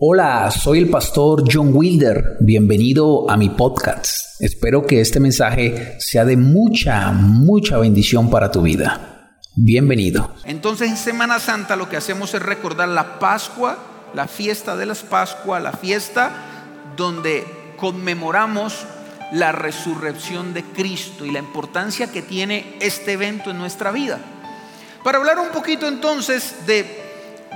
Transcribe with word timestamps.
Hola, 0.00 0.48
soy 0.52 0.78
el 0.78 0.90
pastor 0.90 1.42
John 1.52 1.72
Wilder. 1.74 2.36
Bienvenido 2.38 3.28
a 3.28 3.36
mi 3.36 3.48
podcast. 3.48 4.40
Espero 4.40 4.86
que 4.86 5.00
este 5.00 5.18
mensaje 5.18 5.96
sea 5.98 6.24
de 6.24 6.36
mucha, 6.36 7.10
mucha 7.10 7.78
bendición 7.78 8.30
para 8.30 8.52
tu 8.52 8.62
vida. 8.62 9.32
Bienvenido. 9.56 10.32
Entonces 10.44 10.88
en 10.88 10.96
Semana 10.96 11.40
Santa 11.40 11.74
lo 11.74 11.88
que 11.88 11.96
hacemos 11.96 12.32
es 12.32 12.40
recordar 12.40 12.88
la 12.88 13.18
Pascua, 13.18 13.76
la 14.14 14.28
fiesta 14.28 14.76
de 14.76 14.86
las 14.86 15.02
Pascuas, 15.02 15.60
la 15.60 15.72
fiesta 15.72 16.30
donde 16.96 17.44
conmemoramos 17.76 18.86
la 19.32 19.50
resurrección 19.50 20.54
de 20.54 20.62
Cristo 20.62 21.26
y 21.26 21.32
la 21.32 21.40
importancia 21.40 22.12
que 22.12 22.22
tiene 22.22 22.76
este 22.78 23.14
evento 23.14 23.50
en 23.50 23.58
nuestra 23.58 23.90
vida. 23.90 24.20
Para 25.02 25.18
hablar 25.18 25.40
un 25.40 25.48
poquito 25.48 25.88
entonces 25.88 26.54
de 26.68 27.07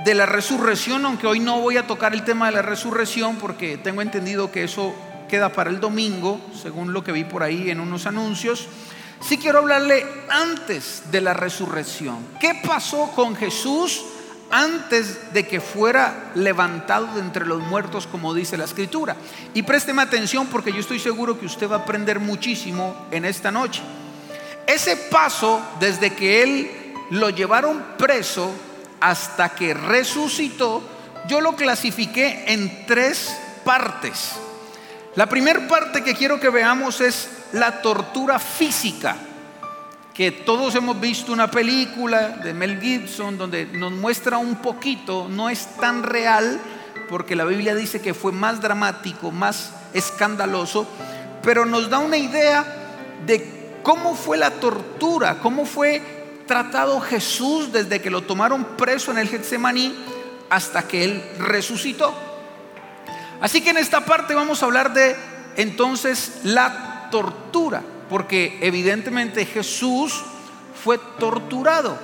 de 0.03 0.13
la 0.13 0.25
resurrección, 0.25 1.05
aunque 1.05 1.27
hoy 1.27 1.39
no 1.39 1.61
voy 1.61 1.77
a 1.77 1.87
tocar 1.87 2.13
el 2.13 2.23
tema 2.23 2.47
de 2.47 2.53
la 2.53 2.61
resurrección 2.61 3.37
porque 3.37 3.77
tengo 3.77 4.01
entendido 4.01 4.51
que 4.51 4.63
eso 4.63 4.93
queda 5.29 5.49
para 5.49 5.69
el 5.69 5.79
domingo, 5.79 6.41
según 6.61 6.93
lo 6.93 7.03
que 7.03 7.11
vi 7.11 7.23
por 7.23 7.41
ahí 7.41 7.69
en 7.69 7.79
unos 7.79 8.05
anuncios. 8.05 8.67
Sí 9.21 9.37
quiero 9.37 9.59
hablarle 9.59 10.05
antes 10.29 11.03
de 11.09 11.21
la 11.21 11.33
resurrección. 11.33 12.17
¿Qué 12.39 12.59
pasó 12.65 13.11
con 13.15 13.35
Jesús 13.35 14.03
antes 14.51 15.33
de 15.33 15.47
que 15.47 15.61
fuera 15.61 16.31
levantado 16.35 17.15
de 17.15 17.21
entre 17.21 17.45
los 17.45 17.61
muertos, 17.61 18.05
como 18.05 18.33
dice 18.33 18.57
la 18.57 18.65
escritura? 18.65 19.15
Y 19.53 19.63
présteme 19.63 20.01
atención 20.01 20.47
porque 20.47 20.73
yo 20.73 20.79
estoy 20.79 20.99
seguro 20.99 21.39
que 21.39 21.45
usted 21.45 21.71
va 21.71 21.77
a 21.77 21.79
aprender 21.79 22.19
muchísimo 22.19 23.07
en 23.11 23.23
esta 23.23 23.51
noche. 23.51 23.81
Ese 24.67 24.97
paso 24.97 25.61
desde 25.79 26.13
que 26.13 26.43
él 26.43 26.71
lo 27.09 27.29
llevaron 27.29 27.81
preso 27.97 28.51
hasta 29.03 29.49
que 29.49 29.73
resucitó, 29.73 30.81
yo 31.27 31.41
lo 31.41 31.57
clasifiqué 31.57 32.45
en 32.47 32.85
tres 32.85 33.37
partes. 33.65 34.31
La 35.15 35.27
primera 35.27 35.67
parte 35.67 36.05
que 36.05 36.15
quiero 36.15 36.39
que 36.39 36.49
veamos 36.49 37.01
es 37.01 37.27
la 37.51 37.81
tortura 37.81 38.39
física, 38.39 39.17
que 40.13 40.31
todos 40.31 40.73
hemos 40.75 41.01
visto 41.01 41.33
una 41.33 41.51
película 41.51 42.29
de 42.29 42.53
Mel 42.53 42.79
Gibson 42.79 43.37
donde 43.37 43.65
nos 43.65 43.91
muestra 43.91 44.37
un 44.37 44.55
poquito, 44.55 45.27
no 45.27 45.49
es 45.49 45.75
tan 45.75 46.03
real, 46.03 46.61
porque 47.09 47.35
la 47.35 47.43
Biblia 47.43 47.75
dice 47.75 48.01
que 48.01 48.13
fue 48.13 48.31
más 48.31 48.61
dramático, 48.61 49.31
más 49.31 49.73
escandaloso, 49.93 50.87
pero 51.43 51.65
nos 51.65 51.89
da 51.89 51.99
una 51.99 52.15
idea 52.15 52.65
de 53.25 53.79
cómo 53.83 54.15
fue 54.15 54.37
la 54.37 54.51
tortura, 54.51 55.39
cómo 55.39 55.65
fue 55.65 56.22
tratado 56.47 56.99
Jesús 57.01 57.71
desde 57.71 58.01
que 58.01 58.09
lo 58.09 58.21
tomaron 58.21 58.63
preso 58.77 59.11
en 59.11 59.17
el 59.17 59.29
Getsemaní 59.29 59.95
hasta 60.49 60.87
que 60.87 61.03
él 61.03 61.23
resucitó. 61.39 62.13
Así 63.41 63.61
que 63.61 63.71
en 63.71 63.77
esta 63.77 64.05
parte 64.05 64.35
vamos 64.35 64.61
a 64.61 64.65
hablar 64.65 64.93
de 64.93 65.15
entonces 65.57 66.41
la 66.43 67.09
tortura, 67.11 67.83
porque 68.09 68.57
evidentemente 68.61 69.45
Jesús 69.45 70.23
fue 70.83 70.97
torturado 71.19 71.97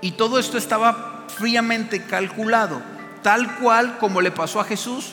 y 0.00 0.12
todo 0.12 0.38
esto 0.38 0.58
estaba 0.58 1.26
fríamente 1.28 2.04
calculado, 2.04 2.80
tal 3.22 3.56
cual 3.56 3.98
como 3.98 4.20
le 4.20 4.30
pasó 4.30 4.60
a 4.60 4.64
Jesús, 4.64 5.12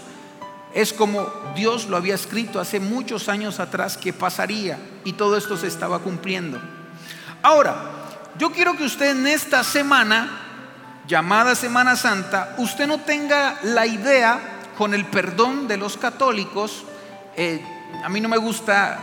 es 0.74 0.94
como 0.94 1.28
Dios 1.56 1.88
lo 1.88 1.98
había 1.98 2.16
escrito 2.16 2.60
hace 2.60 2.80
muchos 2.80 3.30
años 3.30 3.60
atrás 3.60 3.98
que 3.98 4.14
pasaría 4.14 4.78
y 5.04 5.14
todo 5.14 5.38
esto 5.38 5.58
se 5.58 5.68
estaba 5.68 6.00
cumpliendo. 6.00 6.60
Ahora, 7.42 7.97
yo 8.38 8.52
quiero 8.52 8.76
que 8.78 8.84
usted 8.84 9.12
en 9.12 9.28
esta 9.28 9.64
semana, 9.64 10.30
llamada 11.08 11.56
Semana 11.56 11.96
Santa, 11.96 12.56
usted 12.58 12.88
no 12.88 13.00
tenga 13.00 13.58
la 13.64 13.86
idea 13.86 14.40
con 14.78 14.94
el 14.94 15.06
perdón 15.06 15.68
de 15.68 15.78
los 15.78 15.98
católicos. 15.98 16.84
Eh, 17.36 17.62
a 18.04 18.10
mí 18.10 18.22
no 18.22 18.30
me 18.30 18.38
gusta 18.38 19.00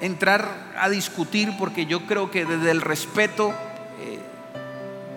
entrar 0.00 0.72
a 0.78 0.88
discutir 0.88 1.54
porque 1.58 1.86
yo 1.86 2.06
creo 2.06 2.30
que 2.30 2.44
desde 2.44 2.70
el 2.70 2.80
respeto 2.80 3.50
eh, 4.00 4.18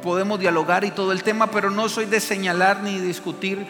podemos 0.04 0.40
dialogar 0.40 0.84
y 0.84 0.92
todo 0.92 1.12
el 1.12 1.24
tema, 1.24 1.48
pero 1.48 1.72
no 1.72 1.88
soy 1.88 2.06
de 2.06 2.20
señalar 2.20 2.84
ni 2.84 3.00
discutir 3.00 3.66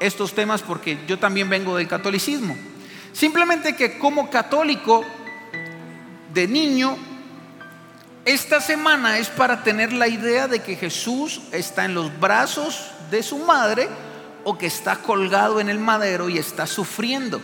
estos 0.00 0.34
temas 0.34 0.62
porque 0.62 0.98
yo 1.06 1.18
también 1.18 1.50
vengo 1.50 1.76
del 1.76 1.88
catolicismo. 1.88 2.56
Simplemente 3.12 3.76
que 3.76 3.98
como 3.98 4.30
católico 4.30 5.04
de 6.32 6.48
niño 6.48 6.96
esta 8.26 8.60
semana 8.60 9.18
es 9.18 9.28
para 9.28 9.62
tener 9.62 9.92
la 9.92 10.08
idea 10.08 10.48
de 10.48 10.58
que 10.58 10.74
Jesús 10.74 11.40
está 11.52 11.84
en 11.84 11.94
los 11.94 12.18
brazos 12.18 12.90
de 13.08 13.22
su 13.22 13.38
madre 13.38 13.88
o 14.42 14.58
que 14.58 14.66
está 14.66 14.96
colgado 14.96 15.60
en 15.60 15.68
el 15.68 15.78
madero 15.78 16.28
y 16.28 16.36
está 16.36 16.66
sufriendo. 16.66 17.40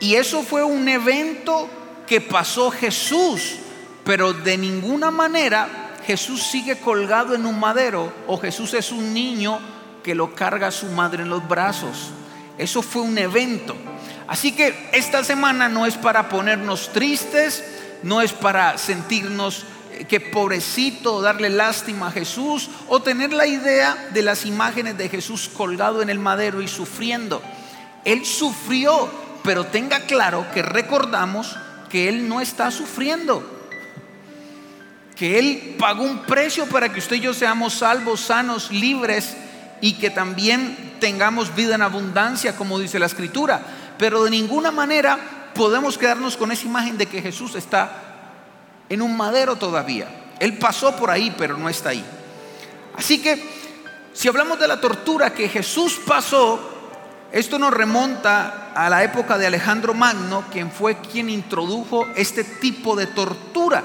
Y 0.00 0.14
eso 0.14 0.42
fue 0.42 0.64
un 0.64 0.88
evento 0.88 1.68
que 2.06 2.22
pasó 2.22 2.70
Jesús, 2.70 3.56
pero 4.02 4.32
de 4.32 4.56
ninguna 4.56 5.10
manera 5.10 5.92
Jesús 6.06 6.42
sigue 6.42 6.78
colgado 6.78 7.34
en 7.34 7.44
un 7.44 7.60
madero 7.60 8.10
o 8.26 8.38
Jesús 8.38 8.72
es 8.72 8.90
un 8.92 9.12
niño 9.12 9.60
que 10.02 10.14
lo 10.14 10.34
carga 10.34 10.70
su 10.70 10.86
madre 10.86 11.22
en 11.22 11.28
los 11.28 11.46
brazos. 11.46 12.12
Eso 12.56 12.80
fue 12.80 13.02
un 13.02 13.18
evento. 13.18 13.76
Así 14.26 14.52
que 14.52 14.88
esta 14.92 15.22
semana 15.22 15.68
no 15.68 15.84
es 15.84 15.96
para 15.96 16.30
ponernos 16.30 16.92
tristes, 16.94 17.62
no 18.02 18.20
es 18.20 18.32
para 18.32 18.78
sentirnos 18.78 19.64
eh, 19.92 20.04
que 20.04 20.20
pobrecito, 20.20 21.20
darle 21.20 21.50
lástima 21.50 22.08
a 22.08 22.12
Jesús 22.12 22.70
o 22.88 23.00
tener 23.00 23.32
la 23.32 23.46
idea 23.46 24.08
de 24.12 24.22
las 24.22 24.44
imágenes 24.44 24.96
de 24.98 25.08
Jesús 25.08 25.48
colgado 25.48 26.02
en 26.02 26.10
el 26.10 26.18
madero 26.18 26.60
y 26.62 26.68
sufriendo. 26.68 27.42
Él 28.04 28.24
sufrió, 28.24 29.10
pero 29.42 29.66
tenga 29.66 30.00
claro 30.00 30.46
que 30.52 30.62
recordamos 30.62 31.56
que 31.88 32.08
Él 32.08 32.28
no 32.28 32.40
está 32.40 32.70
sufriendo. 32.70 33.52
Que 35.16 35.38
Él 35.38 35.76
pagó 35.78 36.04
un 36.04 36.22
precio 36.22 36.66
para 36.66 36.92
que 36.92 37.00
usted 37.00 37.16
y 37.16 37.20
yo 37.20 37.34
seamos 37.34 37.74
salvos, 37.74 38.20
sanos, 38.20 38.70
libres 38.70 39.36
y 39.80 39.94
que 39.94 40.10
también 40.10 40.96
tengamos 41.00 41.54
vida 41.54 41.74
en 41.74 41.82
abundancia, 41.82 42.56
como 42.56 42.78
dice 42.78 42.98
la 42.98 43.06
Escritura. 43.06 43.62
Pero 43.98 44.24
de 44.24 44.30
ninguna 44.30 44.70
manera 44.70 45.18
podemos 45.56 45.98
quedarnos 45.98 46.36
con 46.36 46.52
esa 46.52 46.66
imagen 46.66 46.98
de 46.98 47.06
que 47.06 47.22
Jesús 47.22 47.54
está 47.54 47.90
en 48.88 49.02
un 49.02 49.16
madero 49.16 49.56
todavía. 49.56 50.08
Él 50.38 50.58
pasó 50.58 50.94
por 50.94 51.10
ahí, 51.10 51.34
pero 51.36 51.56
no 51.56 51.68
está 51.68 51.90
ahí. 51.90 52.04
Así 52.96 53.20
que, 53.20 53.42
si 54.12 54.28
hablamos 54.28 54.58
de 54.58 54.68
la 54.68 54.80
tortura 54.80 55.32
que 55.32 55.48
Jesús 55.48 56.00
pasó, 56.06 56.60
esto 57.32 57.58
nos 57.58 57.72
remonta 57.72 58.72
a 58.74 58.88
la 58.88 59.02
época 59.02 59.38
de 59.38 59.46
Alejandro 59.46 59.94
Magno, 59.94 60.44
quien 60.52 60.70
fue 60.70 60.98
quien 60.98 61.28
introdujo 61.28 62.06
este 62.14 62.44
tipo 62.44 62.94
de 62.94 63.06
tortura. 63.06 63.82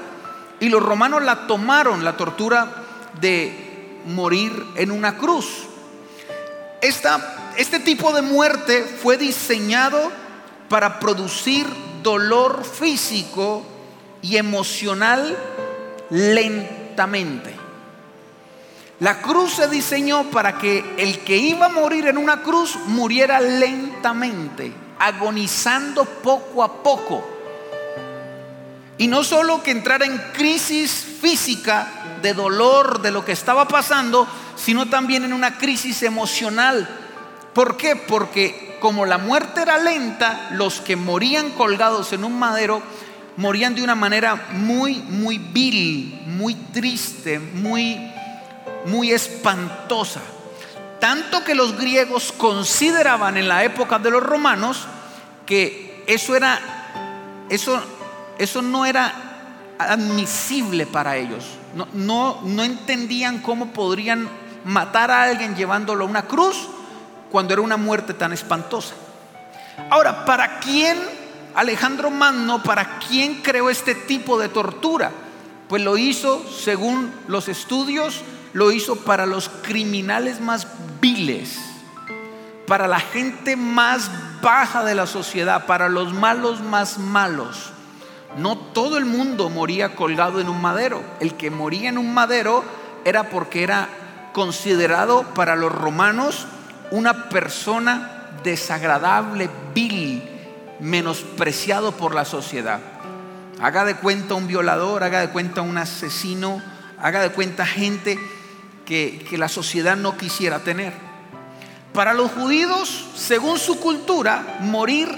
Y 0.60 0.68
los 0.68 0.82
romanos 0.82 1.22
la 1.22 1.46
tomaron, 1.46 2.04
la 2.04 2.16
tortura 2.16 2.68
de 3.20 4.00
morir 4.06 4.64
en 4.76 4.90
una 4.90 5.16
cruz. 5.16 5.66
este 6.80 7.80
tipo 7.80 8.12
de 8.12 8.22
muerte 8.22 8.84
fue 8.84 9.16
diseñado 9.16 10.21
para 10.72 10.98
producir 10.98 11.66
dolor 12.02 12.64
físico 12.64 13.62
y 14.22 14.38
emocional 14.38 15.36
lentamente. 16.08 17.54
La 19.00 19.20
cruz 19.20 19.52
se 19.52 19.68
diseñó 19.68 20.30
para 20.30 20.56
que 20.56 20.94
el 20.96 21.18
que 21.24 21.36
iba 21.36 21.66
a 21.66 21.68
morir 21.68 22.06
en 22.06 22.16
una 22.16 22.40
cruz 22.40 22.78
muriera 22.86 23.38
lentamente, 23.38 24.72
agonizando 24.98 26.06
poco 26.06 26.64
a 26.64 26.82
poco. 26.82 27.22
Y 28.96 29.08
no 29.08 29.24
solo 29.24 29.62
que 29.62 29.72
entrara 29.72 30.06
en 30.06 30.16
crisis 30.32 31.06
física 31.20 32.16
de 32.22 32.32
dolor 32.32 33.02
de 33.02 33.10
lo 33.10 33.26
que 33.26 33.32
estaba 33.32 33.68
pasando, 33.68 34.26
sino 34.56 34.88
también 34.88 35.24
en 35.24 35.34
una 35.34 35.58
crisis 35.58 36.02
emocional. 36.02 37.01
¿Por 37.54 37.76
qué? 37.76 37.96
Porque 37.96 38.78
como 38.80 39.06
la 39.06 39.18
muerte 39.18 39.62
era 39.62 39.78
lenta, 39.78 40.48
los 40.52 40.80
que 40.80 40.96
morían 40.96 41.50
colgados 41.50 42.12
en 42.12 42.24
un 42.24 42.38
madero 42.38 42.82
morían 43.36 43.74
de 43.74 43.82
una 43.82 43.94
manera 43.94 44.48
muy, 44.52 44.96
muy 44.96 45.38
vil, 45.38 46.22
muy 46.26 46.54
triste, 46.54 47.38
muy, 47.38 47.98
muy 48.86 49.12
espantosa. 49.12 50.20
Tanto 50.98 51.44
que 51.44 51.54
los 51.54 51.76
griegos 51.76 52.32
consideraban 52.32 53.36
en 53.36 53.48
la 53.48 53.64
época 53.64 53.98
de 53.98 54.10
los 54.10 54.22
romanos 54.22 54.86
que 55.46 56.04
eso 56.06 56.36
era, 56.36 56.58
eso, 57.50 57.80
eso 58.38 58.62
no 58.62 58.86
era 58.86 59.74
admisible 59.78 60.86
para 60.86 61.16
ellos. 61.16 61.44
No, 61.74 61.88
no, 61.92 62.40
no 62.44 62.62
entendían 62.62 63.38
cómo 63.40 63.72
podrían 63.72 64.28
matar 64.64 65.10
a 65.10 65.24
alguien 65.24 65.56
llevándolo 65.56 66.04
a 66.04 66.08
una 66.08 66.22
cruz 66.22 66.68
cuando 67.32 67.54
era 67.54 67.62
una 67.62 67.78
muerte 67.78 68.12
tan 68.12 68.34
espantosa. 68.34 68.94
Ahora, 69.90 70.26
¿para 70.26 70.60
quién 70.60 70.98
Alejandro 71.54 72.10
Magno, 72.10 72.62
¿para 72.62 72.98
quién 72.98 73.42
creó 73.42 73.70
este 73.70 73.94
tipo 73.94 74.38
de 74.38 74.50
tortura? 74.50 75.10
Pues 75.66 75.82
lo 75.82 75.96
hizo, 75.96 76.44
según 76.50 77.10
los 77.28 77.48
estudios, 77.48 78.22
lo 78.52 78.70
hizo 78.70 78.96
para 78.96 79.24
los 79.24 79.48
criminales 79.48 80.40
más 80.40 80.66
viles, 81.00 81.58
para 82.66 82.86
la 82.86 83.00
gente 83.00 83.56
más 83.56 84.10
baja 84.42 84.84
de 84.84 84.94
la 84.94 85.06
sociedad, 85.06 85.64
para 85.64 85.88
los 85.88 86.12
malos 86.12 86.60
más 86.60 86.98
malos. 86.98 87.70
No 88.36 88.58
todo 88.58 88.98
el 88.98 89.06
mundo 89.06 89.48
moría 89.48 89.96
colgado 89.96 90.40
en 90.40 90.50
un 90.50 90.60
madero. 90.60 91.02
El 91.20 91.34
que 91.34 91.50
moría 91.50 91.88
en 91.88 91.96
un 91.96 92.12
madero 92.12 92.62
era 93.06 93.30
porque 93.30 93.62
era 93.62 93.88
considerado 94.32 95.22
para 95.34 95.56
los 95.56 95.72
romanos 95.72 96.46
una 96.92 97.30
persona 97.30 98.28
desagradable, 98.44 99.48
vil, 99.74 100.22
menospreciado 100.78 101.92
por 101.92 102.14
la 102.14 102.24
sociedad. 102.24 102.80
Haga 103.60 103.84
de 103.84 103.96
cuenta 103.96 104.34
un 104.34 104.46
violador, 104.46 105.02
haga 105.02 105.20
de 105.20 105.30
cuenta 105.30 105.62
un 105.62 105.78
asesino, 105.78 106.62
haga 107.00 107.22
de 107.22 107.30
cuenta 107.30 107.64
gente 107.64 108.18
que, 108.84 109.24
que 109.28 109.38
la 109.38 109.48
sociedad 109.48 109.96
no 109.96 110.18
quisiera 110.18 110.58
tener. 110.60 110.92
Para 111.94 112.12
los 112.12 112.30
judíos, 112.32 113.08
según 113.14 113.58
su 113.58 113.80
cultura, 113.80 114.58
morir 114.60 115.08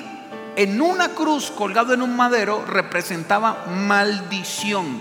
en 0.57 0.81
una 0.81 1.09
cruz 1.09 1.51
colgado 1.51 1.93
en 1.93 2.03
un 2.03 2.17
madero 2.17 2.65
representaba 2.67 3.65
maldición. 3.67 5.01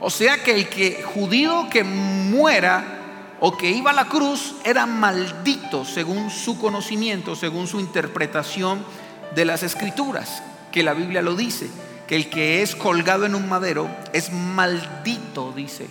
O 0.00 0.10
sea 0.10 0.42
que 0.42 0.54
el 0.54 0.68
que 0.68 1.02
judío 1.02 1.68
que 1.70 1.82
muera 1.82 2.95
o 3.40 3.56
que 3.56 3.70
iba 3.70 3.90
a 3.90 3.94
la 3.94 4.08
cruz 4.08 4.54
era 4.64 4.86
maldito 4.86 5.84
según 5.84 6.30
su 6.30 6.58
conocimiento, 6.58 7.36
según 7.36 7.66
su 7.66 7.80
interpretación 7.80 8.84
de 9.34 9.44
las 9.44 9.62
escrituras, 9.62 10.42
que 10.72 10.82
la 10.82 10.94
Biblia 10.94 11.22
lo 11.22 11.36
dice, 11.36 11.68
que 12.06 12.16
el 12.16 12.30
que 12.30 12.62
es 12.62 12.74
colgado 12.76 13.26
en 13.26 13.34
un 13.34 13.48
madero 13.48 13.88
es 14.12 14.32
maldito, 14.32 15.52
dice. 15.54 15.88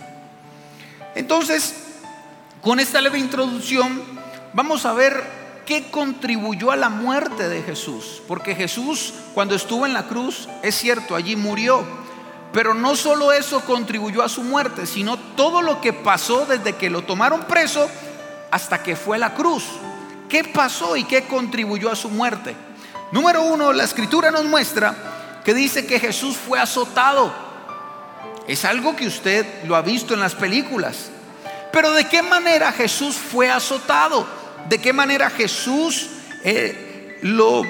Entonces, 1.14 1.74
con 2.62 2.80
esta 2.80 3.00
leve 3.00 3.18
introducción, 3.18 4.02
vamos 4.52 4.86
a 4.86 4.92
ver 4.92 5.22
qué 5.66 5.90
contribuyó 5.90 6.70
a 6.70 6.76
la 6.76 6.88
muerte 6.88 7.48
de 7.48 7.62
Jesús. 7.62 8.22
Porque 8.26 8.54
Jesús, 8.54 9.14
cuando 9.34 9.54
estuvo 9.54 9.86
en 9.86 9.92
la 9.92 10.08
cruz, 10.08 10.48
es 10.62 10.74
cierto, 10.74 11.14
allí 11.14 11.36
murió. 11.36 12.05
Pero 12.56 12.72
no 12.72 12.96
solo 12.96 13.32
eso 13.32 13.60
contribuyó 13.60 14.22
a 14.22 14.30
su 14.30 14.42
muerte, 14.42 14.86
sino 14.86 15.18
todo 15.36 15.60
lo 15.60 15.82
que 15.82 15.92
pasó 15.92 16.46
desde 16.46 16.72
que 16.72 16.88
lo 16.88 17.02
tomaron 17.02 17.42
preso 17.42 17.86
hasta 18.50 18.82
que 18.82 18.96
fue 18.96 19.16
a 19.16 19.20
la 19.20 19.34
cruz. 19.34 19.64
¿Qué 20.26 20.42
pasó 20.42 20.96
y 20.96 21.04
qué 21.04 21.24
contribuyó 21.24 21.92
a 21.92 21.96
su 21.96 22.08
muerte? 22.08 22.56
Número 23.12 23.42
uno, 23.42 23.74
la 23.74 23.84
escritura 23.84 24.30
nos 24.30 24.46
muestra 24.46 25.42
que 25.44 25.52
dice 25.52 25.86
que 25.86 26.00
Jesús 26.00 26.34
fue 26.34 26.58
azotado. 26.58 27.30
Es 28.48 28.64
algo 28.64 28.96
que 28.96 29.06
usted 29.06 29.66
lo 29.66 29.76
ha 29.76 29.82
visto 29.82 30.14
en 30.14 30.20
las 30.20 30.34
películas. 30.34 31.10
Pero 31.70 31.90
¿de 31.90 32.08
qué 32.08 32.22
manera 32.22 32.72
Jesús 32.72 33.16
fue 33.16 33.50
azotado? 33.50 34.26
de 34.66 34.78
qué 34.78 34.94
manera 34.94 35.28
Jesús 35.28 36.08
eh, 36.42 37.18
lo, 37.20 37.62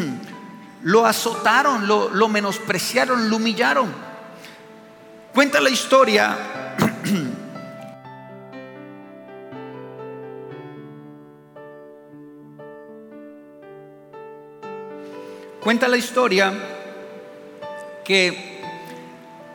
lo 0.82 1.06
azotaron, 1.06 1.88
lo, 1.88 2.08
lo 2.10 2.28
menospreciaron, 2.28 3.28
lo 3.28 3.36
humillaron. 3.36 4.11
Cuenta 5.34 5.60
la 5.62 5.70
historia. 5.70 6.36
Cuenta 15.62 15.88
la 15.88 15.96
historia 15.96 16.52
que 18.04 18.60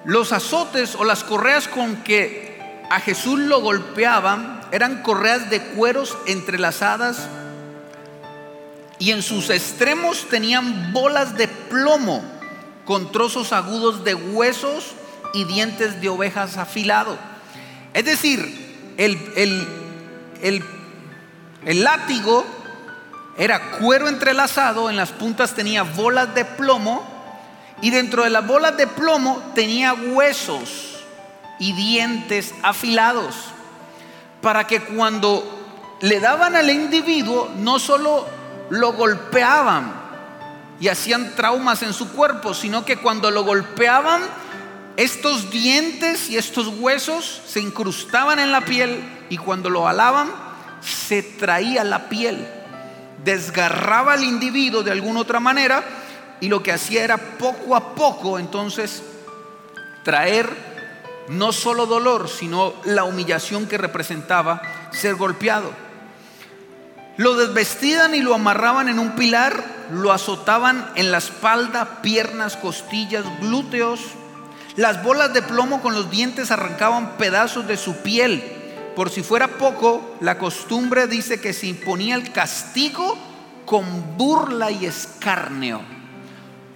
los 0.06 0.32
azotes 0.32 0.96
o 0.96 1.04
las 1.04 1.24
correas 1.24 1.68
con 1.68 1.98
que 1.98 2.58
a 2.90 3.00
Jesús 3.00 3.38
lo 3.38 3.62
golpeaban 3.62 4.62
eran 4.72 5.04
correas 5.04 5.52
de 5.52 5.62
cueros 5.62 6.18
entrelazadas 6.26 7.28
y 8.98 9.12
en 9.12 9.22
sus 9.22 9.52
extremos 9.52 10.28
tenían 10.28 10.92
bolas 10.92 11.38
de 11.38 11.48
plomo 11.48 12.24
con 12.86 13.12
trozos 13.12 13.54
agudos 13.54 14.04
de 14.04 14.16
huesos 14.16 14.97
y 15.38 15.44
dientes 15.44 16.02
de 16.02 16.10
ovejas 16.10 16.58
afilados. 16.58 17.18
Es 17.94 18.06
decir, 18.06 18.96
el, 18.98 19.68
el, 20.42 20.64
el 21.64 21.84
látigo 21.84 22.44
era 23.38 23.78
cuero 23.78 24.08
entrelazado, 24.08 24.90
en 24.90 24.96
las 24.96 25.12
puntas 25.12 25.54
tenía 25.54 25.84
bolas 25.84 26.34
de 26.34 26.44
plomo 26.44 27.06
y 27.84 27.92
dentro 27.92 28.24
de 28.24 28.32
las 28.32 28.48
bolas 28.48 28.76
de 28.78 28.88
plomo 28.88 29.52
tenía 29.54 29.94
huesos 29.94 31.06
y 31.60 31.74
dientes 31.74 32.56
afilados 32.64 33.36
para 34.42 34.66
que 34.66 34.82
cuando 34.82 35.44
le 36.02 36.20
daban 36.20 36.56
al 36.56 36.72
individuo 36.72 37.52
no 37.58 37.78
solo 37.78 38.26
lo 38.72 38.94
golpeaban 38.94 39.94
y 40.80 40.88
hacían 40.88 41.36
traumas 41.36 41.84
en 41.84 41.94
su 41.94 42.10
cuerpo, 42.10 42.56
sino 42.56 42.86
que 42.86 42.98
cuando 42.98 43.30
lo 43.30 43.44
golpeaban, 43.44 44.22
estos 44.98 45.52
dientes 45.52 46.30
y 46.30 46.38
estos 46.38 46.68
huesos 46.68 47.42
se 47.46 47.62
incrustaban 47.62 48.40
en 48.40 48.52
la 48.52 48.66
piel 48.66 49.00
y 49.30 49.38
cuando 49.38 49.70
lo 49.70 49.88
alaban, 49.88 50.30
se 50.82 51.22
traía 51.22 51.84
la 51.84 52.10
piel, 52.10 52.48
desgarraba 53.24 54.14
al 54.14 54.24
individuo 54.24 54.84
de 54.84 54.92
alguna 54.92 55.20
otra 55.20 55.40
manera 55.40 55.84
y 56.42 56.50
lo 56.50 56.64
que 56.64 56.72
hacía 56.72 57.04
era 57.04 57.18
poco 57.18 57.76
a 57.76 57.94
poco 57.96 58.40
entonces 58.40 59.04
traer 60.04 60.50
no 61.30 61.52
solo 61.52 61.86
dolor, 61.86 62.30
sino 62.30 62.74
la 62.86 63.04
humillación 63.04 63.68
que 63.68 63.78
representaba 63.78 64.62
ser 64.92 65.16
golpeado. 65.16 65.72
Lo 67.18 67.36
desvestían 67.36 68.16
y 68.16 68.22
lo 68.22 68.34
amarraban 68.34 68.90
en 68.90 69.00
un 69.00 69.12
pilar, 69.12 69.64
lo 69.92 70.12
azotaban 70.12 70.90
en 70.96 71.12
la 71.12 71.18
espalda, 71.18 72.02
piernas, 72.02 72.56
costillas, 72.56 73.26
glúteos. 73.42 74.00
Las 74.78 75.02
bolas 75.02 75.34
de 75.34 75.42
plomo 75.42 75.82
con 75.82 75.96
los 75.96 76.12
dientes 76.12 76.52
arrancaban 76.52 77.18
pedazos 77.18 77.68
de 77.68 77.78
su 77.78 77.98
piel. 78.04 78.44
Por 78.96 79.10
si 79.10 79.24
fuera 79.24 79.48
poco, 79.48 80.16
la 80.22 80.38
costumbre 80.38 81.08
dice 81.08 81.42
que 81.42 81.52
se 81.52 81.66
imponía 81.66 82.14
el 82.14 82.32
castigo 82.32 83.18
con 83.66 84.16
burla 84.18 84.70
y 84.70 84.86
escarnio. 84.86 85.82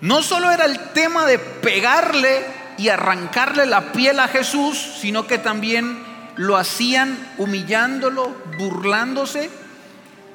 No 0.02 0.24
solo 0.24 0.50
era 0.50 0.66
el 0.66 0.80
tema 0.94 1.28
de 1.28 1.38
pegarle 1.38 2.44
y 2.80 2.90
arrancarle 2.90 3.68
la 3.68 3.92
piel 3.92 4.20
a 4.20 4.28
Jesús, 4.28 4.96
sino 5.00 5.28
que 5.28 5.38
también 5.38 6.04
lo 6.38 6.58
hacían 6.58 7.16
humillándolo, 7.38 8.36
burlándose 8.58 9.52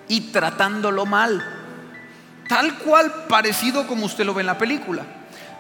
y 0.06 0.30
tratándolo 0.30 1.04
mal. 1.04 1.44
Tal 2.48 2.78
cual 2.78 3.26
parecido 3.28 3.88
como 3.88 4.06
usted 4.06 4.25
lo 4.25 4.35
ve 4.35 4.42
en 4.42 4.46
la 4.46 4.58
película. 4.58 5.02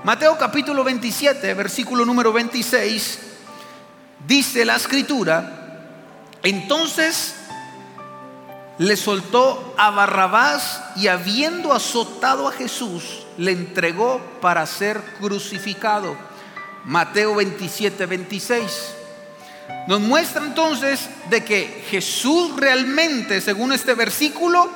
Mateo 0.06 0.38
capítulo 0.38 0.84
27, 0.84 1.52
versículo 1.54 2.04
número 2.04 2.32
26, 2.32 3.18
dice 4.24 4.64
la 4.64 4.76
escritura, 4.76 5.80
entonces 6.44 7.34
le 8.78 8.96
soltó 8.96 9.74
a 9.76 9.90
Barrabás 9.90 10.80
y 10.94 11.08
habiendo 11.08 11.72
azotado 11.72 12.46
a 12.46 12.52
Jesús, 12.52 13.26
le 13.36 13.50
entregó 13.50 14.20
para 14.40 14.64
ser 14.66 15.02
crucificado. 15.20 16.16
Mateo 16.84 17.34
27, 17.34 18.06
26. 18.06 18.94
Nos 19.88 20.00
muestra 20.00 20.44
entonces 20.44 21.10
de 21.30 21.44
que 21.44 21.84
Jesús 21.90 22.54
realmente, 22.54 23.40
según 23.40 23.72
este 23.72 23.94
versículo, 23.94 24.70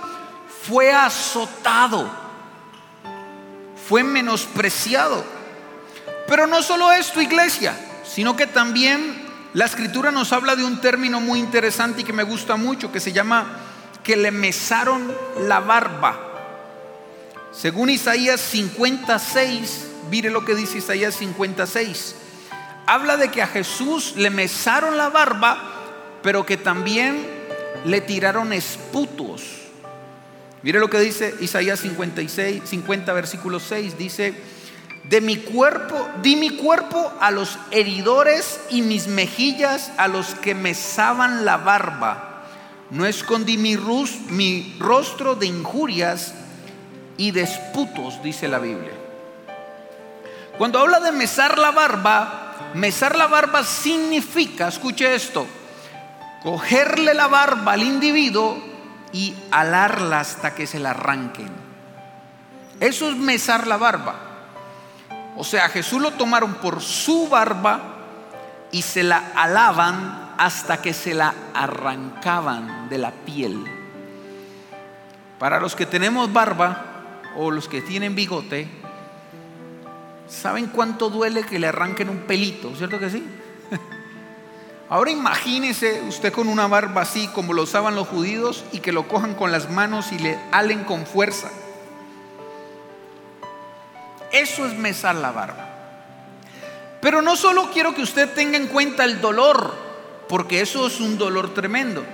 fue 0.67 0.93
azotado, 0.93 2.30
fue 3.91 4.05
menospreciado. 4.05 5.25
Pero 6.29 6.47
no 6.47 6.63
solo 6.63 6.93
esto, 6.93 7.21
iglesia, 7.21 7.75
sino 8.05 8.37
que 8.37 8.47
también 8.47 9.21
la 9.53 9.65
escritura 9.65 10.13
nos 10.13 10.33
habla 10.33 10.55
de 10.55 10.63
un 10.63 10.81
término 10.81 11.19
muy 11.19 11.41
interesante 11.41 12.03
y 12.03 12.05
que 12.05 12.13
me 12.13 12.23
gusta 12.23 12.55
mucho, 12.55 12.93
que 12.93 13.01
se 13.01 13.11
llama 13.11 13.59
que 14.05 14.17
le 14.17 14.31
mesaron 14.31 15.13
la 15.49 15.59
barba. 15.59 16.17
Según 17.51 17.91
Isaías 17.91 18.41
56, 18.41 19.89
Mire 20.09 20.31
lo 20.31 20.45
que 20.45 20.55
dice 20.55 20.79
Isaías 20.79 21.17
56. 21.17 22.15
Habla 22.87 23.17
de 23.17 23.31
que 23.33 23.43
a 23.43 23.49
Jesús 23.49 24.15
le 24.17 24.31
mesaron 24.31 24.97
la 24.97 25.09
barba, 25.09 25.59
pero 26.23 26.47
que 26.47 26.57
también 26.57 27.27
le 27.85 28.01
tiraron 28.01 28.53
esputos. 28.53 29.60
Mire 30.63 30.79
lo 30.79 30.91
que 30.91 31.01
dice 31.01 31.35
Isaías 31.41 31.81
56, 31.81 32.63
50 32.65 33.13
versículo 33.13 33.61
6. 33.61 33.97
Dice, 33.97 34.35
de 35.05 35.21
mi 35.21 35.37
cuerpo, 35.39 36.09
di 36.23 36.37
mi 36.37 36.51
cuerpo 36.51 37.13
a 37.21 37.31
los 37.31 37.59
heridores 37.71 38.61
y 38.71 38.83
mis 38.83 39.07
mejillas 39.07 39.91
a 39.97 40.07
los 40.09 40.35
que 40.35 40.55
mesaban 40.55 41.45
la 41.45 41.57
barba. 41.57 42.45
No 42.91 43.07
escondí 43.07 43.57
mi, 43.57 43.77
mi 44.29 44.77
rostro 44.79 45.35
de 45.35 45.47
injurias 45.47 46.35
y 47.17 47.31
de 47.31 47.43
esputos, 47.43 48.23
dice 48.23 48.47
la 48.49 48.59
Biblia. 48.59 48.93
Cuando 50.59 50.79
habla 50.79 51.01
de 51.01 51.13
mesar 51.13 51.59
la 51.59 51.71
barba, 51.71 52.73
mesar 52.75 53.17
la 53.17 53.29
barba 53.29 53.65
significa, 53.65 54.69
escuche 54.69 55.15
esto, 55.15 55.47
cogerle 56.43 57.15
la 57.15 57.29
barba 57.29 57.73
al 57.73 57.83
individuo 57.83 58.70
y 59.13 59.35
alarla 59.51 60.21
hasta 60.21 60.55
que 60.55 60.67
se 60.67 60.79
la 60.79 60.91
arranquen. 60.91 61.51
Eso 62.81 63.11
es 63.11 63.17
mesar 63.17 63.67
la 63.67 63.77
barba. 63.77 64.15
O 65.37 65.45
sea, 65.45 65.69
Jesús 65.69 66.01
lo 66.01 66.13
tomaron 66.13 66.55
por 66.55 66.81
su 66.81 67.29
barba 67.29 67.81
y 68.73 68.83
se 68.83 69.03
la 69.03 69.33
alaban 69.35 70.35
hasta 70.39 70.81
que 70.81 70.95
se 70.95 71.15
la 71.15 71.35
arrancaban 71.55 72.89
de 72.89 72.99
la 72.99 73.11
piel. 73.11 73.65
Para 75.39 75.61
los 75.61 75.77
que 75.77 75.87
tenemos 75.87 76.33
barba 76.33 76.85
o 77.37 77.51
los 77.51 77.69
que 77.69 77.83
tienen 77.83 78.15
bigote, 78.15 78.69
¿saben 80.29 80.67
cuánto 80.67 81.11
duele 81.11 81.43
que 81.43 81.59
le 81.59 81.69
arranquen 81.69 82.09
un 82.09 82.21
pelito? 82.21 82.75
¿Cierto 82.77 82.99
que 82.99 83.11
sí? 83.11 83.27
Ahora 84.91 85.13
imagínese 85.13 86.03
usted 86.09 86.33
con 86.33 86.49
una 86.49 86.67
barba 86.67 87.03
así 87.03 87.29
como 87.29 87.53
lo 87.53 87.63
usaban 87.63 87.95
los 87.95 88.09
judíos 88.09 88.65
y 88.73 88.81
que 88.81 88.91
lo 88.91 89.07
cojan 89.07 89.37
con 89.37 89.53
las 89.53 89.71
manos 89.71 90.11
y 90.11 90.19
le 90.19 90.37
alen 90.51 90.83
con 90.83 91.07
fuerza. 91.07 91.49
Eso 94.33 94.67
es 94.67 94.75
mesar 94.75 95.15
la 95.15 95.31
barba. 95.31 95.69
Pero 97.01 97.23
no 97.23 97.37
solo 97.37 97.71
quiero 97.73 97.95
que 97.95 98.03
usted 98.03 98.35
tenga 98.35 98.57
en 98.57 98.67
cuenta 98.67 99.05
el 99.05 99.21
dolor, 99.21 99.77
porque 100.29 100.61
eso 100.61 100.89
es 100.89 101.01
un 101.01 101.19
dolor 101.19 101.55
tremendo, 101.55 102.05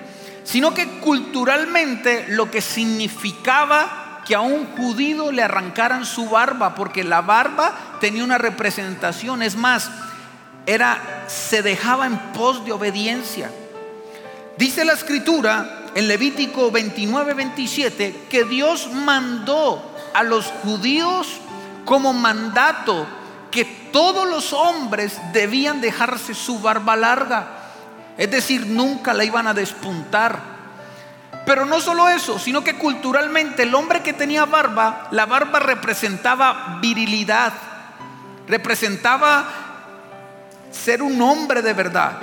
sino 0.44 0.74
que 0.74 1.00
culturalmente 1.00 2.26
lo 2.28 2.50
que 2.50 2.60
significaba 2.60 4.22
que 4.26 4.34
a 4.34 4.40
un 4.40 4.66
judío 4.76 5.32
le 5.32 5.42
arrancaran 5.42 6.04
su 6.04 6.28
barba, 6.28 6.74
porque 6.74 7.04
la 7.04 7.22
barba 7.22 7.72
tenía 8.00 8.22
una 8.22 8.36
representación, 8.36 9.42
es 9.42 9.56
más, 9.56 9.90
era 10.66 11.24
se 11.28 11.62
dejaba 11.62 12.06
en 12.06 12.18
pos 12.32 12.64
de 12.64 12.72
obediencia. 12.72 13.50
Dice 14.58 14.84
la 14.84 14.92
escritura 14.92 15.86
en 15.94 16.08
Levítico 16.08 16.70
29, 16.70 17.34
27 17.34 18.26
que 18.28 18.44
Dios 18.44 18.90
mandó 18.92 19.82
a 20.12 20.22
los 20.22 20.46
judíos 20.46 21.28
como 21.84 22.12
mandato 22.12 23.06
que 23.50 23.64
todos 23.64 24.28
los 24.28 24.52
hombres 24.52 25.18
debían 25.32 25.80
dejarse 25.80 26.34
su 26.34 26.58
barba 26.60 26.96
larga. 26.96 27.46
Es 28.18 28.30
decir, 28.30 28.66
nunca 28.66 29.14
la 29.14 29.24
iban 29.24 29.46
a 29.46 29.54
despuntar. 29.54 30.56
Pero 31.46 31.64
no 31.64 31.80
solo 31.80 32.08
eso, 32.08 32.38
sino 32.38 32.64
que 32.64 32.74
culturalmente 32.74 33.62
el 33.62 33.74
hombre 33.74 34.02
que 34.02 34.12
tenía 34.12 34.46
barba, 34.46 35.06
la 35.12 35.26
barba 35.26 35.60
representaba 35.60 36.78
virilidad, 36.82 37.52
representaba 38.48 39.65
ser 40.84 41.02
un 41.02 41.20
hombre 41.20 41.62
de 41.62 41.72
verdad. 41.72 42.18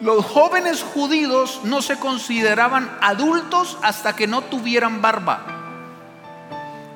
Los 0.00 0.24
jóvenes 0.24 0.82
judíos 0.82 1.60
no 1.64 1.80
se 1.80 1.98
consideraban 1.98 2.90
adultos 3.00 3.78
hasta 3.82 4.14
que 4.14 4.26
no 4.26 4.42
tuvieran 4.42 5.00
barba. 5.00 5.40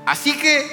Así 0.04 0.36
que 0.36 0.70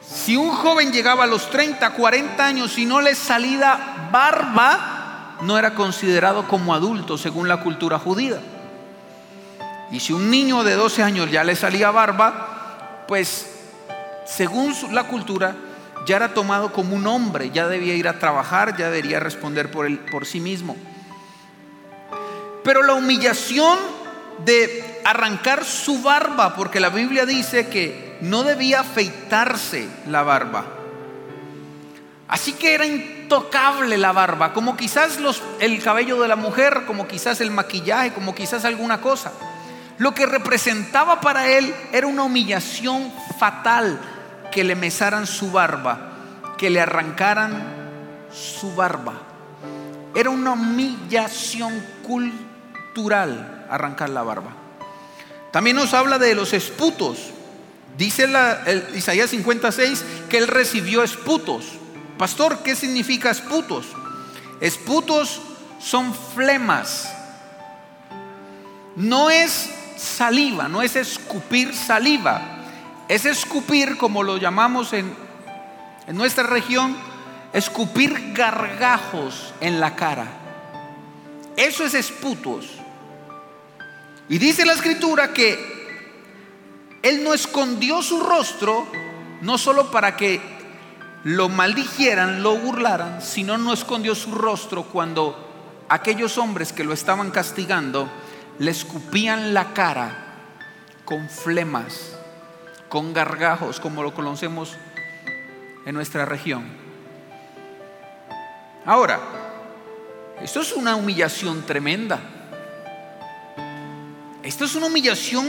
si 0.00 0.36
un 0.36 0.50
joven 0.50 0.92
llegaba 0.92 1.24
a 1.24 1.26
los 1.26 1.50
30, 1.50 1.90
40 1.90 2.44
años 2.44 2.78
y 2.78 2.86
no 2.86 3.00
le 3.00 3.14
salía 3.14 4.08
barba, 4.10 5.36
no 5.42 5.58
era 5.58 5.74
considerado 5.74 6.46
como 6.48 6.74
adulto 6.74 7.18
según 7.18 7.48
la 7.48 7.58
cultura 7.58 7.98
judía. 7.98 8.40
Y 9.90 10.00
si 10.00 10.12
un 10.12 10.30
niño 10.30 10.62
de 10.62 10.74
12 10.74 11.02
años 11.02 11.30
ya 11.30 11.42
le 11.42 11.56
salía 11.56 11.90
barba, 11.90 13.04
pues 13.08 13.46
según 14.24 14.74
la 14.92 15.04
cultura 15.04 15.54
ya 16.06 16.16
era 16.16 16.34
tomado 16.34 16.72
como 16.72 16.96
un 16.96 17.06
hombre, 17.06 17.50
ya 17.50 17.68
debía 17.68 17.94
ir 17.94 18.08
a 18.08 18.18
trabajar, 18.18 18.76
ya 18.76 18.90
debería 18.90 19.20
responder 19.20 19.70
por, 19.70 19.88
por 20.10 20.26
sí 20.26 20.40
mismo. 20.40 20.76
Pero 22.64 22.82
la 22.82 22.94
humillación 22.94 23.78
de 24.44 25.00
arrancar 25.04 25.64
su 25.64 26.02
barba, 26.02 26.54
porque 26.54 26.80
la 26.80 26.88
Biblia 26.88 27.26
dice 27.26 27.68
que 27.68 28.18
no 28.20 28.42
debía 28.42 28.80
afeitarse 28.80 29.88
la 30.08 30.22
barba. 30.22 30.64
Así 32.28 32.52
que 32.52 32.74
era 32.74 32.86
intocable 32.86 33.98
la 33.98 34.12
barba, 34.12 34.52
como 34.52 34.76
quizás 34.76 35.18
el 35.58 35.82
cabello 35.82 36.20
de 36.20 36.28
la 36.28 36.36
mujer, 36.36 36.84
como 36.86 37.08
quizás 37.08 37.40
el 37.40 37.50
maquillaje, 37.50 38.12
como 38.12 38.34
quizás 38.34 38.64
alguna 38.64 39.00
cosa. 39.00 39.32
Lo 39.98 40.14
que 40.14 40.26
representaba 40.26 41.20
para 41.20 41.48
él 41.48 41.74
era 41.92 42.06
una 42.06 42.22
humillación 42.22 43.12
fatal, 43.38 44.00
que 44.50 44.64
le 44.64 44.74
mesaran 44.74 45.26
su 45.26 45.50
barba, 45.50 46.12
que 46.58 46.70
le 46.70 46.80
arrancaran 46.80 47.52
su 48.32 48.74
barba. 48.74 49.14
Era 50.14 50.30
una 50.30 50.52
humillación 50.52 51.84
cultural 52.02 53.66
arrancar 53.70 54.10
la 54.10 54.22
barba. 54.22 54.52
También 55.52 55.76
nos 55.76 55.94
habla 55.94 56.18
de 56.18 56.34
los 56.34 56.52
esputos. 56.52 57.30
Dice 57.96 58.28
Isaías 58.94 59.30
56 59.30 60.04
que 60.28 60.38
él 60.38 60.48
recibió 60.48 61.02
esputos. 61.02 61.64
Pastor, 62.18 62.58
¿qué 62.62 62.74
significa 62.74 63.30
esputos? 63.30 63.86
Esputos 64.60 65.40
son 65.80 66.14
flemas. 66.14 67.12
No 68.96 69.30
es 69.30 69.70
saliva, 69.96 70.68
no 70.68 70.82
es 70.82 70.96
escupir 70.96 71.74
saliva 71.74 72.59
es 73.10 73.24
escupir, 73.24 73.96
como 73.98 74.22
lo 74.22 74.36
llamamos 74.36 74.92
en, 74.92 75.12
en 76.06 76.16
nuestra 76.16 76.44
región, 76.44 76.96
escupir 77.52 78.32
gargajos 78.34 79.52
en 79.60 79.80
la 79.80 79.96
cara. 79.96 80.28
Eso 81.56 81.84
es 81.84 81.94
esputos. 81.94 82.70
Y 84.28 84.38
dice 84.38 84.64
la 84.64 84.74
escritura 84.74 85.32
que 85.32 85.58
él 87.02 87.24
no 87.24 87.34
escondió 87.34 88.00
su 88.00 88.20
rostro, 88.20 88.86
no 89.40 89.58
solo 89.58 89.90
para 89.90 90.16
que 90.16 90.40
lo 91.24 91.48
maldijeran, 91.48 92.44
lo 92.44 92.58
burlaran, 92.58 93.20
sino 93.20 93.58
no 93.58 93.72
escondió 93.72 94.14
su 94.14 94.36
rostro 94.36 94.84
cuando 94.84 95.84
aquellos 95.88 96.38
hombres 96.38 96.72
que 96.72 96.84
lo 96.84 96.92
estaban 96.92 97.32
castigando 97.32 98.08
le 98.60 98.70
escupían 98.70 99.52
la 99.52 99.74
cara 99.74 100.14
con 101.04 101.28
flemas 101.28 102.19
con 102.90 103.14
gargajos 103.14 103.80
como 103.80 104.02
lo 104.02 104.12
conocemos 104.12 104.76
en 105.86 105.94
nuestra 105.94 106.26
región. 106.26 106.64
Ahora, 108.84 109.20
esto 110.42 110.60
es 110.60 110.72
una 110.72 110.96
humillación 110.96 111.64
tremenda. 111.64 112.18
Esto 114.42 114.64
es 114.64 114.74
una 114.74 114.86
humillación 114.86 115.46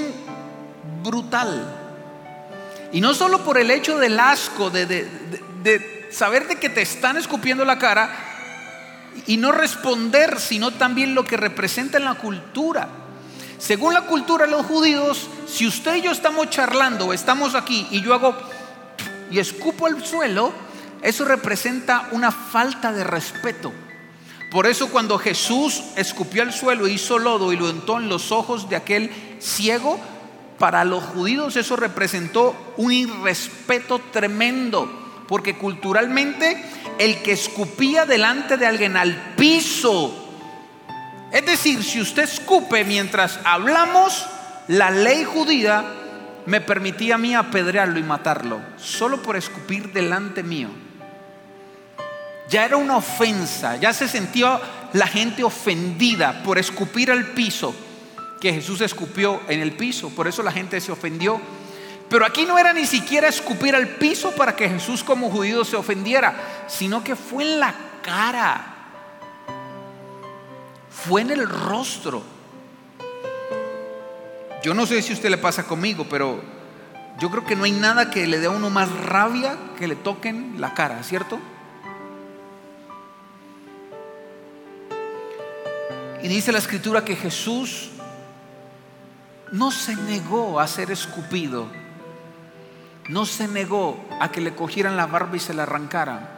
brutal. 1.03 1.77
Y 2.91 3.01
no 3.01 3.13
solo 3.13 3.43
por 3.43 3.57
el 3.57 3.71
hecho 3.71 3.98
del 3.98 4.19
asco, 4.19 4.69
de, 4.69 6.07
saber 6.12 6.48
de 6.48 6.57
que 6.57 6.69
te 6.69 6.81
están 6.81 7.17
escupiendo 7.17 7.65
la 7.65 7.79
cara 7.79 8.10
y 9.25 9.38
no 9.38 9.51
responder, 9.51 10.39
sino 10.39 10.71
también 10.71 11.15
lo 11.15 11.25
que 11.25 11.38
representa 11.38 11.98
en 11.98 12.05
la 12.05 12.15
cultura. 12.15 12.88
Según 13.57 13.93
la 13.93 14.01
cultura 14.01 14.45
de 14.45 14.51
los 14.51 14.65
judíos, 14.65 15.29
si 15.51 15.67
usted 15.67 15.96
y 15.96 16.01
yo 16.01 16.12
estamos 16.12 16.50
charlando 16.50 17.13
estamos 17.13 17.55
aquí 17.55 17.88
y 17.91 18.01
yo 18.01 18.13
hago 18.13 18.36
y 19.29 19.39
escupo 19.39 19.88
el 19.88 20.03
suelo, 20.03 20.51
eso 21.01 21.25
representa 21.25 22.10
una 22.12 22.31
falta 22.31 22.91
de 22.91 23.03
respeto. 23.03 23.72
Por 24.50 24.67
eso 24.67 24.89
cuando 24.89 25.17
Jesús 25.17 25.81
escupió 25.96 26.43
el 26.43 26.51
suelo, 26.51 26.88
hizo 26.88 27.17
lodo 27.17 27.53
y 27.53 27.58
lo 27.58 27.70
untó 27.70 27.98
en 27.98 28.10
los 28.10 28.31
ojos 28.31 28.70
de 28.70 28.75
aquel 28.75 29.12
ciego, 29.39 30.00
para 30.60 30.84
los 30.84 31.03
judíos 31.03 31.55
eso 31.55 31.75
representó 31.75 32.74
un 32.77 32.91
irrespeto 32.91 34.00
tremendo, 34.12 35.24
porque 35.27 35.58
culturalmente 35.58 36.63
el 37.00 37.22
que 37.24 37.31
escupía 37.31 38.05
delante 38.05 38.58
de 38.58 38.67
alguien 38.67 38.98
al 38.98 39.36
piso 39.36 40.22
es 41.31 41.46
decir, 41.46 41.81
si 41.84 42.01
usted 42.01 42.24
escupe 42.24 42.84
mientras 42.84 43.39
hablamos, 43.46 44.25
la 44.67 44.91
ley 44.91 45.23
judía 45.23 45.83
me 46.45 46.61
permitía 46.61 47.15
a 47.15 47.17
mí 47.17 47.35
apedrearlo 47.35 47.99
y 47.99 48.03
matarlo, 48.03 48.59
solo 48.77 49.21
por 49.21 49.35
escupir 49.35 49.91
delante 49.91 50.43
mío. 50.43 50.69
Ya 52.49 52.65
era 52.65 52.77
una 52.77 52.97
ofensa, 52.97 53.77
ya 53.77 53.93
se 53.93 54.07
sentía 54.07 54.59
la 54.93 55.07
gente 55.07 55.43
ofendida 55.43 56.43
por 56.43 56.57
escupir 56.57 57.11
al 57.11 57.27
piso, 57.27 57.73
que 58.39 58.53
Jesús 58.53 58.81
escupió 58.81 59.41
en 59.47 59.61
el 59.61 59.73
piso, 59.73 60.09
por 60.09 60.27
eso 60.27 60.43
la 60.43 60.51
gente 60.51 60.81
se 60.81 60.91
ofendió. 60.91 61.39
Pero 62.09 62.25
aquí 62.25 62.45
no 62.45 62.57
era 62.57 62.73
ni 62.73 62.85
siquiera 62.85 63.29
escupir 63.29 63.75
al 63.75 63.87
piso 63.87 64.31
para 64.31 64.55
que 64.55 64.67
Jesús 64.67 65.03
como 65.03 65.29
judío 65.29 65.63
se 65.63 65.77
ofendiera, 65.77 66.65
sino 66.67 67.03
que 67.03 67.15
fue 67.15 67.43
en 67.43 67.59
la 67.59 67.73
cara 68.01 68.71
fue 70.91 71.21
en 71.21 71.31
el 71.31 71.47
rostro. 71.47 72.23
Yo 74.63 74.75
no 74.75 74.85
sé 74.85 75.01
si 75.01 75.11
a 75.11 75.15
usted 75.15 75.29
le 75.29 75.37
pasa 75.37 75.63
conmigo, 75.63 76.05
pero 76.07 76.39
yo 77.19 77.31
creo 77.31 77.45
que 77.45 77.55
no 77.55 77.63
hay 77.63 77.71
nada 77.71 78.11
que 78.11 78.27
le 78.27 78.39
dé 78.39 78.45
a 78.45 78.51
uno 78.51 78.69
más 78.69 78.91
rabia 78.91 79.57
que 79.77 79.87
le 79.87 79.95
toquen 79.95 80.61
la 80.61 80.75
cara, 80.75 81.01
¿cierto? 81.03 81.39
Y 86.21 86.27
dice 86.27 86.51
la 86.51 86.59
escritura 86.59 87.03
que 87.03 87.15
Jesús 87.15 87.89
no 89.51 89.71
se 89.71 89.95
negó 89.95 90.59
a 90.59 90.67
ser 90.67 90.91
escupido, 90.91 91.65
no 93.09 93.25
se 93.25 93.47
negó 93.47 94.05
a 94.19 94.31
que 94.31 94.41
le 94.41 94.53
cogieran 94.53 94.95
la 94.95 95.07
barba 95.07 95.37
y 95.37 95.39
se 95.39 95.55
la 95.55 95.63
arrancaran. 95.63 96.29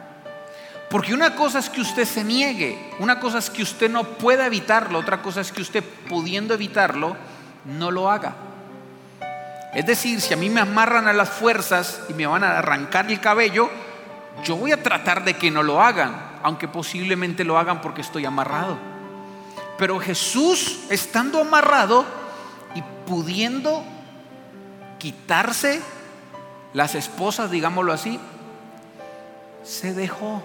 Porque 0.88 1.12
una 1.12 1.34
cosa 1.34 1.58
es 1.58 1.68
que 1.68 1.82
usted 1.82 2.06
se 2.06 2.24
niegue, 2.24 2.92
una 2.98 3.20
cosa 3.20 3.38
es 3.38 3.50
que 3.50 3.62
usted 3.62 3.90
no 3.90 4.04
pueda 4.04 4.46
evitarlo, 4.46 4.98
otra 4.98 5.20
cosa 5.20 5.42
es 5.42 5.52
que 5.52 5.60
usted 5.60 5.84
pudiendo 6.08 6.54
evitarlo, 6.54 7.16
no 7.64 7.90
lo 7.90 8.10
haga. 8.10 8.34
Es 9.74 9.86
decir, 9.86 10.20
si 10.20 10.32
a 10.32 10.36
mí 10.36 10.48
me 10.48 10.60
amarran 10.60 11.08
a 11.08 11.12
las 11.12 11.30
fuerzas 11.30 12.02
y 12.08 12.14
me 12.14 12.26
van 12.26 12.44
a 12.44 12.58
arrancar 12.58 13.10
el 13.10 13.20
cabello, 13.20 13.68
yo 14.44 14.56
voy 14.56 14.72
a 14.72 14.82
tratar 14.82 15.24
de 15.24 15.34
que 15.34 15.50
no 15.50 15.62
lo 15.62 15.82
hagan, 15.82 16.14
aunque 16.42 16.68
posiblemente 16.68 17.44
lo 17.44 17.58
hagan 17.58 17.80
porque 17.80 18.00
estoy 18.00 18.24
amarrado. 18.24 18.78
Pero 19.76 19.98
Jesús, 19.98 20.84
estando 20.90 21.40
amarrado 21.40 22.04
y 22.74 22.82
pudiendo 23.08 23.84
quitarse 24.98 25.80
las 26.72 26.94
esposas, 26.94 27.50
digámoslo 27.50 27.92
así, 27.92 28.20
se 29.64 29.92
dejó. 29.92 30.42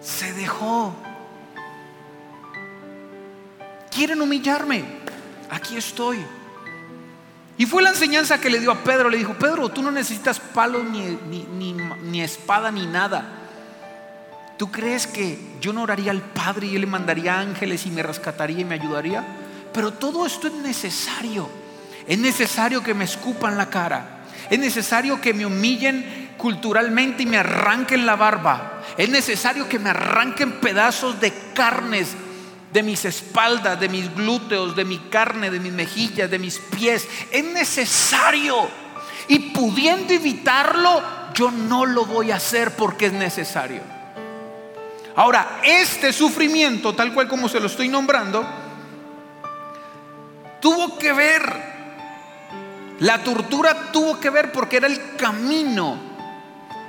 Se 0.00 0.32
dejó. 0.34 0.94
¿Quieren 3.94 4.20
humillarme? 4.20 4.82
Aquí 5.50 5.76
estoy. 5.76 6.18
Y 7.56 7.66
fue 7.66 7.80
la 7.80 7.90
enseñanza 7.90 8.40
que 8.40 8.50
le 8.50 8.58
dio 8.58 8.72
a 8.72 8.82
Pedro. 8.82 9.08
Le 9.08 9.18
dijo, 9.18 9.34
Pedro, 9.34 9.68
tú 9.68 9.82
no 9.82 9.92
necesitas 9.92 10.40
palo 10.40 10.82
ni, 10.82 11.16
ni, 12.02 12.20
espada 12.20 12.72
ni 12.72 12.86
nada. 12.86 13.24
¿Tú 14.58 14.72
crees 14.72 15.06
que 15.06 15.38
yo 15.60 15.72
no 15.72 15.82
oraría 15.82 16.10
al 16.10 16.22
Padre 16.22 16.66
y 16.66 16.74
Él 16.74 16.80
le 16.80 16.86
mandaría 16.88 17.38
ángeles 17.38 17.86
y 17.86 17.90
me 17.90 18.02
rescataría 18.02 18.60
y 18.60 18.64
me 18.64 18.74
ayudaría? 18.74 19.24
Pero 19.72 19.92
todo 19.92 20.26
esto 20.26 20.48
es 20.48 20.54
necesario. 20.54 21.48
Es 22.08 22.18
necesario 22.18 22.82
que 22.82 22.94
me 22.94 23.04
escupan 23.04 23.56
la 23.56 23.70
cara. 23.70 24.24
Es 24.50 24.58
necesario 24.58 25.20
que 25.20 25.32
me 25.32 25.46
humillen 25.46 26.32
culturalmente 26.36 27.22
y 27.22 27.26
me 27.26 27.38
arranquen 27.38 28.06
la 28.06 28.16
barba. 28.16 28.82
Es 28.98 29.08
necesario 29.08 29.68
que 29.68 29.78
me 29.78 29.90
arranquen 29.90 30.60
pedazos 30.60 31.20
de 31.20 31.32
carnes 31.54 32.08
de 32.74 32.82
mis 32.82 33.04
espaldas, 33.04 33.78
de 33.78 33.88
mis 33.88 34.12
glúteos, 34.16 34.74
de 34.74 34.84
mi 34.84 34.98
carne, 34.98 35.48
de 35.48 35.60
mis 35.60 35.72
mejillas, 35.72 36.28
de 36.28 36.40
mis 36.40 36.58
pies. 36.58 37.06
Es 37.30 37.44
necesario. 37.44 38.68
Y 39.28 39.38
pudiendo 39.50 40.12
evitarlo, 40.12 41.00
yo 41.34 41.52
no 41.52 41.86
lo 41.86 42.04
voy 42.04 42.32
a 42.32 42.36
hacer 42.36 42.72
porque 42.72 43.06
es 43.06 43.12
necesario. 43.12 43.80
Ahora, 45.14 45.60
este 45.62 46.12
sufrimiento, 46.12 46.96
tal 46.96 47.14
cual 47.14 47.28
como 47.28 47.48
se 47.48 47.60
lo 47.60 47.68
estoy 47.68 47.86
nombrando, 47.86 48.44
tuvo 50.60 50.98
que 50.98 51.12
ver, 51.12 51.42
la 52.98 53.22
tortura 53.22 53.92
tuvo 53.92 54.18
que 54.18 54.30
ver 54.30 54.50
porque 54.50 54.78
era 54.78 54.88
el 54.88 55.14
camino. 55.14 55.96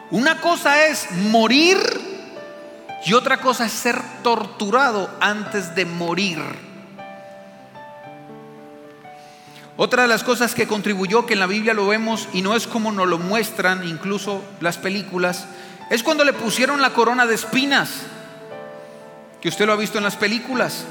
Una 0.10 0.42
cosa 0.42 0.88
es 0.88 1.12
morir 1.12 2.05
y 3.06 3.14
otra 3.14 3.38
cosa 3.40 3.66
es 3.66 3.72
ser 3.72 4.02
torturado 4.24 5.10
antes 5.22 5.76
de 5.76 5.86
morir. 5.86 6.40
Otra 9.78 10.04
de 10.04 10.08
las 10.08 10.24
cosas 10.24 10.56
que 10.56 10.68
contribuyó, 10.68 11.26
que 11.26 11.34
en 11.34 11.40
la 11.40 11.48
Biblia 11.48 11.76
lo 11.76 11.88
vemos 11.88 12.28
y 12.34 12.42
no 12.42 12.56
es 12.56 12.66
como 12.66 12.92
nos 12.92 13.08
lo 13.08 13.20
muestran 13.20 13.88
incluso 13.88 14.44
las 14.60 14.78
películas, 14.78 15.46
es 15.92 16.02
cuando 16.02 16.24
le 16.24 16.34
pusieron 16.34 16.82
la 16.82 16.94
corona 16.94 17.28
de 17.28 17.36
espinas, 17.36 17.90
que 19.40 19.50
usted 19.50 19.68
lo 19.68 19.74
ha 19.74 19.78
visto 19.78 20.00
en 20.00 20.04
las 20.04 20.16
películas. 20.16 20.86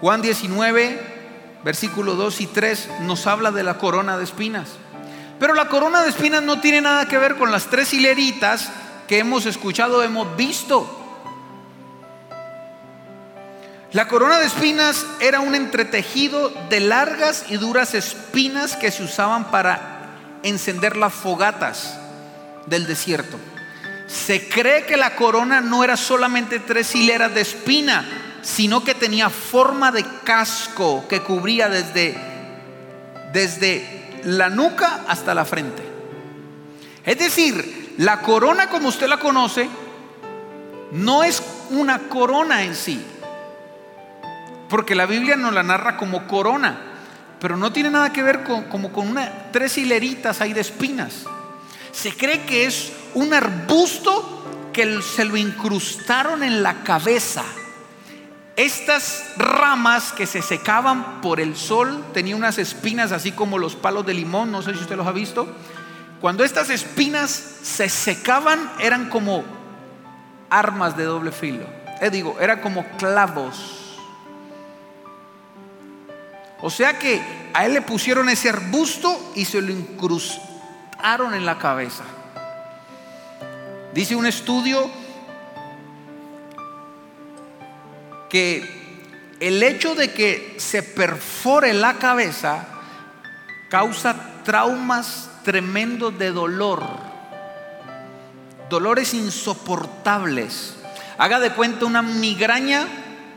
Juan 0.00 0.22
19, 0.22 1.60
versículo 1.62 2.14
2 2.14 2.40
y 2.40 2.46
3 2.46 2.88
nos 3.02 3.26
habla 3.26 3.50
de 3.50 3.64
la 3.64 3.76
corona 3.76 4.16
de 4.16 4.24
espinas. 4.24 4.68
Pero 5.38 5.52
la 5.52 5.68
corona 5.68 6.02
de 6.02 6.08
espinas 6.08 6.42
no 6.42 6.60
tiene 6.60 6.80
nada 6.80 7.06
que 7.06 7.18
ver 7.18 7.36
con 7.36 7.52
las 7.52 7.66
tres 7.66 7.92
hileritas 7.92 8.70
que 9.06 9.18
hemos 9.18 9.44
escuchado, 9.44 10.02
hemos 10.02 10.34
visto. 10.36 10.97
La 13.92 14.06
corona 14.06 14.38
de 14.38 14.44
espinas 14.44 15.06
era 15.18 15.40
un 15.40 15.54
entretejido 15.54 16.52
de 16.68 16.80
largas 16.80 17.46
y 17.48 17.56
duras 17.56 17.94
espinas 17.94 18.76
que 18.76 18.90
se 18.90 19.02
usaban 19.02 19.50
para 19.50 20.10
encender 20.42 20.94
las 20.94 21.14
fogatas 21.14 21.98
del 22.66 22.86
desierto. 22.86 23.38
Se 24.06 24.46
cree 24.46 24.84
que 24.84 24.98
la 24.98 25.16
corona 25.16 25.62
no 25.62 25.84
era 25.84 25.96
solamente 25.96 26.58
tres 26.58 26.94
hileras 26.94 27.34
de 27.34 27.40
espina, 27.40 28.04
sino 28.42 28.84
que 28.84 28.94
tenía 28.94 29.30
forma 29.30 29.90
de 29.90 30.04
casco 30.22 31.06
que 31.08 31.22
cubría 31.22 31.70
desde, 31.70 32.14
desde 33.32 34.20
la 34.24 34.50
nuca 34.50 35.00
hasta 35.08 35.34
la 35.34 35.46
frente. 35.46 35.82
Es 37.06 37.18
decir, 37.18 37.94
la 37.96 38.20
corona 38.20 38.68
como 38.68 38.88
usted 38.88 39.08
la 39.08 39.18
conoce 39.18 39.66
no 40.92 41.24
es 41.24 41.42
una 41.70 42.00
corona 42.00 42.64
en 42.64 42.74
sí 42.74 43.02
porque 44.68 44.94
la 44.94 45.06
Biblia 45.06 45.36
nos 45.36 45.52
la 45.52 45.62
narra 45.62 45.96
como 45.96 46.26
corona, 46.26 46.78
pero 47.40 47.56
no 47.56 47.72
tiene 47.72 47.90
nada 47.90 48.12
que 48.12 48.22
ver 48.22 48.42
con, 48.44 48.64
como 48.64 48.92
con 48.92 49.16
tres 49.52 49.78
hileritas 49.78 50.40
ahí 50.40 50.52
de 50.52 50.60
espinas. 50.60 51.24
Se 51.92 52.12
cree 52.12 52.42
que 52.42 52.66
es 52.66 52.92
un 53.14 53.32
arbusto 53.32 54.70
que 54.72 55.00
se 55.02 55.24
lo 55.24 55.36
incrustaron 55.36 56.42
en 56.42 56.62
la 56.62 56.82
cabeza. 56.84 57.44
Estas 58.56 59.32
ramas 59.36 60.12
que 60.12 60.26
se 60.26 60.42
secaban 60.42 61.20
por 61.20 61.40
el 61.40 61.56
sol 61.56 62.04
tenían 62.12 62.38
unas 62.38 62.58
espinas 62.58 63.12
así 63.12 63.32
como 63.32 63.58
los 63.58 63.76
palos 63.76 64.04
de 64.04 64.14
limón, 64.14 64.50
no 64.50 64.62
sé 64.62 64.74
si 64.74 64.80
usted 64.80 64.96
los 64.96 65.06
ha 65.06 65.12
visto. 65.12 65.48
Cuando 66.20 66.42
estas 66.42 66.68
espinas 66.68 67.30
se 67.62 67.88
secaban 67.88 68.70
eran 68.80 69.08
como 69.08 69.44
armas 70.50 70.96
de 70.96 71.04
doble 71.04 71.30
filo. 71.30 71.66
Eh, 72.00 72.10
digo, 72.10 72.36
eran 72.40 72.60
como 72.60 72.84
clavos 72.96 73.87
o 76.60 76.70
sea 76.70 76.98
que 76.98 77.20
a 77.54 77.66
él 77.66 77.74
le 77.74 77.82
pusieron 77.82 78.28
ese 78.28 78.48
arbusto 78.48 79.32
y 79.34 79.44
se 79.44 79.60
lo 79.60 79.72
incrustaron 79.72 81.34
en 81.34 81.46
la 81.46 81.58
cabeza. 81.58 82.04
Dice 83.94 84.16
un 84.16 84.26
estudio 84.26 84.90
que 88.28 88.78
el 89.40 89.62
hecho 89.62 89.94
de 89.94 90.12
que 90.12 90.56
se 90.58 90.82
perfore 90.82 91.72
la 91.72 91.94
cabeza 91.94 92.66
causa 93.68 94.42
traumas 94.44 95.30
tremendos 95.44 96.18
de 96.18 96.30
dolor, 96.30 96.84
dolores 98.68 99.14
insoportables. 99.14 100.74
Haga 101.18 101.40
de 101.40 101.52
cuenta 101.52 101.86
una 101.86 102.02
migraña, 102.02 102.86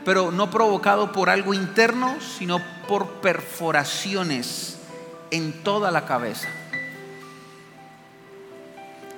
pero 0.04 0.30
no 0.30 0.50
provocado 0.50 1.12
por 1.12 1.30
algo 1.30 1.54
interno, 1.54 2.16
sino 2.20 2.60
por 2.88 3.20
perforaciones 3.20 4.78
en 5.30 5.62
toda 5.62 5.90
la 5.90 6.04
cabeza. 6.04 6.48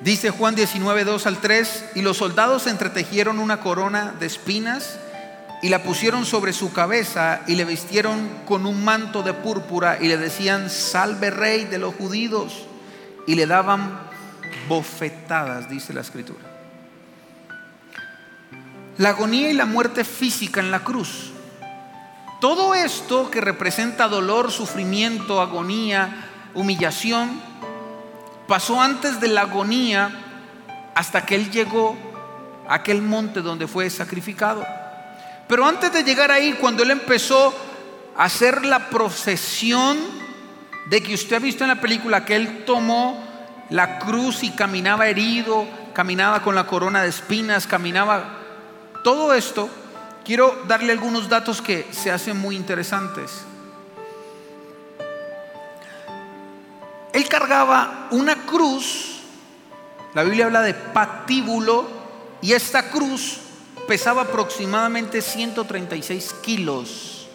Dice 0.01 0.31
Juan 0.31 0.55
19, 0.55 1.05
2 1.05 1.27
al 1.27 1.39
3, 1.39 1.85
y 1.95 2.03
los 2.03 2.19
soldados 2.19 2.67
entretejieron 2.67 3.39
una 3.39 3.61
corona 3.61 4.15
de 4.19 4.27
espinas 4.27 4.99
y 5.63 5.71
la 5.71 5.83
pusieron 5.83 6.27
sobre 6.27 6.53
su 6.53 6.73
cabeza 6.75 7.41
y 7.47 7.55
le 7.55 7.65
vistieron 7.65 8.29
con 8.45 8.67
un 8.67 8.85
manto 8.85 9.23
de 9.23 9.33
púrpura 9.33 9.97
y 9.99 10.09
le 10.09 10.19
decían, 10.19 10.69
salve 10.69 11.31
rey 11.31 11.65
de 11.65 11.79
los 11.79 11.95
judíos, 11.95 12.67
y 13.27 13.35
le 13.35 13.47
daban 13.47 13.99
bofetadas, 14.69 15.71
dice 15.71 15.95
la 15.95 16.03
escritura. 16.03 16.54
La 18.99 19.11
agonía 19.11 19.51
y 19.51 19.55
la 19.55 19.67
muerte 19.67 20.05
física 20.05 20.61
en 20.61 20.71
la 20.71 20.81
cruz 20.81 21.35
todo 22.45 22.75
esto 22.75 23.31
que 23.31 23.41
representa 23.41 24.07
dolor, 24.07 24.53
sufrimiento, 24.53 25.41
agonía, 25.41 26.27
humillación, 26.53 27.41
pasó 28.47 28.83
antes 28.83 29.19
de 29.19 29.29
la 29.29 29.41
agonía 29.41 30.11
hasta 30.95 31.25
que 31.25 31.37
Él 31.37 31.51
llegó 31.51 31.97
a 32.69 32.75
aquel 32.75 33.01
monte 33.01 33.41
donde 33.41 33.67
fue 33.67 33.89
sacrificado. 33.89 34.63
Pero 35.49 35.65
antes 35.65 35.91
de 35.91 36.05
llegar 36.05 36.31
ahí, 36.31 36.53
cuando 36.61 36.83
Él 36.83 36.91
empezó 36.91 37.55
a 38.15 38.25
hacer 38.25 38.67
la 38.67 38.91
procesión 38.91 39.97
de 40.91 41.03
que 41.03 41.15
usted 41.15 41.37
ha 41.37 41.39
visto 41.39 41.65
en 41.65 41.69
la 41.69 41.81
película, 41.81 42.27
que 42.27 42.37
Él 42.37 42.67
tomó 42.67 43.25
la 43.71 43.99
cruz 44.01 44.43
y 44.43 44.51
caminaba 44.51 45.09
herido, 45.09 45.67
caminaba 45.95 46.43
con 46.43 46.55
la 46.55 46.67
corona 46.67 47.03
de 47.03 47.09
espinas, 47.09 47.67
caminaba... 47.67 48.44
Todo 49.05 49.35
esto 49.35 49.69
quiero 50.25 50.63
darle 50.67 50.93
algunos 50.93 51.29
datos 51.29 51.61
que 51.61 51.87
se 51.93 52.11
hacen 52.11 52.39
muy 52.39 52.57
interesantes. 52.57 53.45
Él 57.13 57.29
cargaba 57.29 58.09
una 58.13 58.47
cruz, 58.47 59.21
la 60.15 60.25
Biblia 60.25 60.47
habla 60.47 60.63
de 60.63 60.73
patíbulo, 60.73 61.87
y 62.41 62.55
esta 62.55 62.91
cruz 62.91 63.41
pesaba 63.87 64.23
aproximadamente 64.23 65.21
136 65.21 66.35
kilos. 66.43 67.29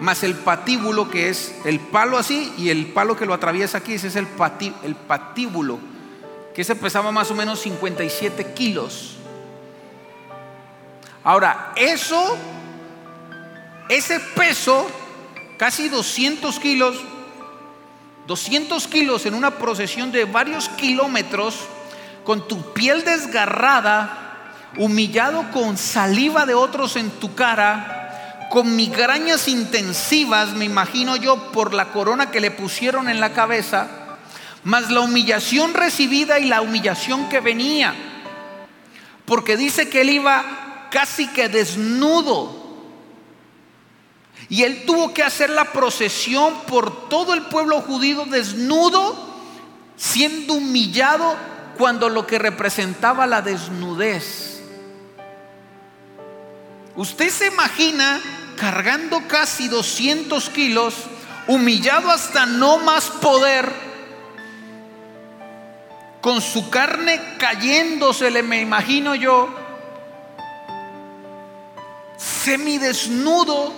más 0.00 0.22
el 0.22 0.34
patíbulo 0.34 1.10
que 1.10 1.28
es 1.28 1.54
el 1.64 1.80
palo 1.80 2.18
así 2.18 2.52
y 2.56 2.70
el 2.70 2.86
palo 2.92 3.16
que 3.16 3.26
lo 3.26 3.34
atraviesa 3.34 3.78
aquí, 3.78 3.94
ese 3.94 4.08
es 4.08 4.16
el, 4.16 4.26
el 4.82 4.96
patíbulo, 4.96 5.78
que 6.52 6.62
ese 6.62 6.74
pesaba 6.74 7.12
más 7.12 7.30
o 7.30 7.34
menos 7.36 7.60
57 7.60 8.54
kilos. 8.54 9.17
Ahora, 11.28 11.74
eso, 11.76 12.38
ese 13.90 14.18
peso, 14.18 14.90
casi 15.58 15.90
200 15.90 16.58
kilos, 16.58 16.96
200 18.26 18.88
kilos 18.88 19.26
en 19.26 19.34
una 19.34 19.50
procesión 19.58 20.10
de 20.10 20.24
varios 20.24 20.70
kilómetros, 20.70 21.54
con 22.24 22.48
tu 22.48 22.72
piel 22.72 23.04
desgarrada, 23.04 24.54
humillado 24.78 25.50
con 25.50 25.76
saliva 25.76 26.46
de 26.46 26.54
otros 26.54 26.96
en 26.96 27.10
tu 27.10 27.34
cara, 27.34 28.48
con 28.48 28.74
migrañas 28.74 29.48
intensivas, 29.48 30.54
me 30.54 30.64
imagino 30.64 31.14
yo, 31.16 31.52
por 31.52 31.74
la 31.74 31.92
corona 31.92 32.30
que 32.30 32.40
le 32.40 32.52
pusieron 32.52 33.06
en 33.10 33.20
la 33.20 33.34
cabeza, 33.34 33.86
más 34.64 34.90
la 34.90 35.00
humillación 35.00 35.74
recibida 35.74 36.38
y 36.38 36.46
la 36.46 36.62
humillación 36.62 37.28
que 37.28 37.40
venía. 37.40 37.94
Porque 39.26 39.58
dice 39.58 39.90
que 39.90 40.00
él 40.00 40.08
iba 40.08 40.64
casi 40.90 41.28
que 41.28 41.48
desnudo. 41.48 42.66
Y 44.48 44.62
él 44.62 44.84
tuvo 44.86 45.12
que 45.12 45.22
hacer 45.22 45.50
la 45.50 45.72
procesión 45.72 46.62
por 46.66 47.08
todo 47.08 47.34
el 47.34 47.42
pueblo 47.42 47.80
judío 47.80 48.24
desnudo, 48.24 49.16
siendo 49.96 50.54
humillado 50.54 51.36
cuando 51.76 52.08
lo 52.08 52.26
que 52.26 52.38
representaba 52.38 53.26
la 53.26 53.42
desnudez. 53.42 54.62
Usted 56.96 57.28
se 57.30 57.46
imagina 57.46 58.20
cargando 58.56 59.22
casi 59.28 59.68
200 59.68 60.50
kilos, 60.50 60.94
humillado 61.46 62.10
hasta 62.10 62.46
no 62.46 62.78
más 62.78 63.04
poder, 63.04 63.70
con 66.20 66.40
su 66.40 66.68
carne 66.68 67.36
cayéndosele, 67.38 68.42
me 68.42 68.60
imagino 68.60 69.14
yo, 69.14 69.48
semidesnudo, 72.18 73.72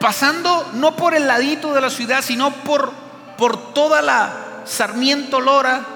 pasando 0.00 0.70
no 0.72 0.96
por 0.96 1.14
el 1.14 1.28
ladito 1.28 1.72
de 1.72 1.80
la 1.80 1.90
ciudad, 1.90 2.22
sino 2.22 2.50
por, 2.50 2.92
por 3.38 3.74
toda 3.74 4.02
la 4.02 4.62
Sarmiento 4.64 5.40
Lora, 5.40 5.86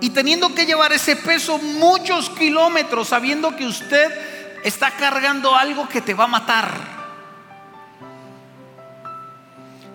y 0.00 0.10
teniendo 0.10 0.54
que 0.54 0.66
llevar 0.66 0.92
ese 0.92 1.16
peso 1.16 1.58
muchos 1.58 2.30
kilómetros, 2.30 3.08
sabiendo 3.08 3.54
que 3.54 3.66
usted 3.66 4.10
está 4.64 4.90
cargando 4.92 5.54
algo 5.54 5.88
que 5.88 6.00
te 6.00 6.14
va 6.14 6.24
a 6.24 6.28
matar. 6.28 6.70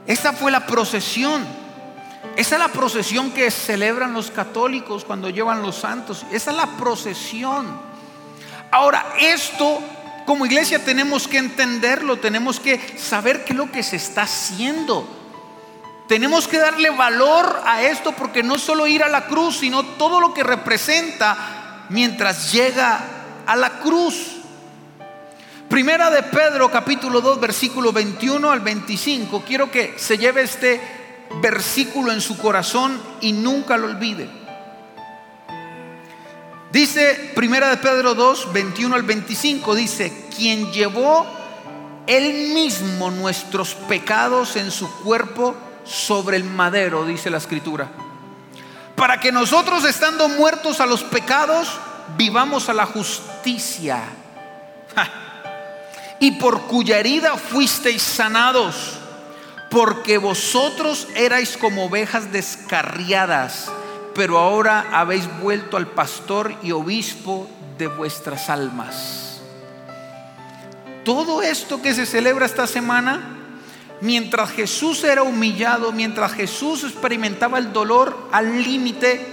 Esa 0.06 0.32
fue 0.32 0.51
la 0.51 0.65
procesión. 0.65 1.45
Esa 2.38 2.56
es 2.56 2.60
la 2.60 2.69
procesión 2.69 3.32
que 3.32 3.51
celebran 3.51 4.13
los 4.13 4.32
católicos 4.32 5.03
cuando 5.03 5.30
llevan 5.30 5.62
los 5.62 5.75
santos. 5.75 6.25
Esa 6.32 6.51
es 6.51 6.58
la 6.58 6.67
procesión. 6.77 7.87
Ahora, 8.78 9.16
esto 9.20 9.82
como 10.28 10.46
iglesia 10.46 10.78
tenemos 10.78 11.28
que 11.28 11.40
entenderlo, 11.40 12.18
tenemos 12.18 12.60
que 12.60 12.80
saber 12.96 13.44
qué 13.44 13.54
es 13.54 13.58
lo 13.58 13.72
que 13.72 13.82
se 13.82 13.96
está 13.96 14.22
haciendo. 14.22 15.10
Tenemos 16.08 16.48
que 16.48 16.60
darle 16.60 16.92
valor 16.92 17.60
a 17.66 17.82
esto 17.82 18.12
porque 18.12 18.44
no 18.44 18.60
solo 18.60 18.86
ir 18.86 19.02
a 19.02 19.10
la 19.10 19.26
cruz, 19.26 19.58
sino 19.58 19.84
todo 19.84 20.20
lo 20.20 20.32
que 20.32 20.44
representa 20.44 21.88
mientras 21.90 22.52
llega 22.52 23.00
a 23.48 23.56
la 23.56 23.80
cruz. 23.80 24.42
Primera 25.68 26.12
de 26.12 26.22
Pedro 26.22 26.70
capítulo 26.70 27.20
2 27.20 27.40
versículo 27.40 27.92
21 27.92 28.52
al 28.52 28.60
25. 28.60 29.42
Quiero 29.42 29.72
que 29.72 29.96
se 29.98 30.20
lleve 30.20 30.44
este 30.44 30.80
versículo 31.42 32.12
en 32.12 32.22
su 32.22 32.38
corazón 32.38 33.02
y 33.22 33.32
nunca 33.32 33.76
lo 33.76 33.88
olvide. 33.88 34.46
Dice 36.71 37.32
Primera 37.36 37.69
de 37.69 37.77
Pedro 37.77 38.13
2 38.13 38.53
21 38.53 38.95
al 38.95 39.03
25 39.03 39.75
dice, 39.75 40.27
quien 40.36 40.71
llevó 40.71 41.25
él 42.08 42.53
mismo 42.53 43.12
nuestros 43.12 43.73
pecados 43.73 44.56
en 44.56 44.71
su 44.71 44.89
cuerpo 45.03 45.56
sobre 45.86 46.38
el 46.38 46.43
madero, 46.43 47.06
dice 47.06 47.30
la 47.30 47.38
escritura. 47.38 47.89
Para 48.95 49.19
que 49.19 49.32
nosotros 49.32 49.84
estando 49.84 50.27
muertos 50.27 50.80
a 50.80 50.86
los 50.86 51.03
pecados, 51.03 51.69
vivamos 52.17 52.69
a 52.69 52.73
la 52.73 52.86
justicia 52.86 54.01
y 56.19 56.32
por 56.32 56.63
cuya 56.63 56.97
herida 56.97 57.38
fuisteis 57.38 58.01
sanados, 58.01 58.97
porque 59.69 60.17
vosotros 60.17 61.08
erais 61.15 61.58
como 61.58 61.86
ovejas 61.86 62.32
descarriadas, 62.32 63.69
pero 64.17 64.39
ahora 64.39 64.88
habéis 64.91 65.30
vuelto 65.39 65.77
al 65.77 65.86
pastor 65.86 66.56
y 66.63 66.71
obispo 66.71 67.47
de 67.77 67.86
vuestras 67.86 68.49
almas. 68.49 69.41
Todo 71.06 71.43
esto 71.43 71.84
que 71.84 71.93
se 71.93 72.08
celebra 72.08 72.47
esta 72.47 72.65
semana, 72.65 73.38
mientras 74.01 74.49
Jesús 74.49 75.03
era 75.03 75.21
humillado, 75.21 75.91
mientras 75.91 76.34
Jesús 76.34 76.84
experimentaba 76.84 77.60
el 77.60 77.71
dolor 77.71 78.30
al 78.32 78.63
límite, 78.63 79.23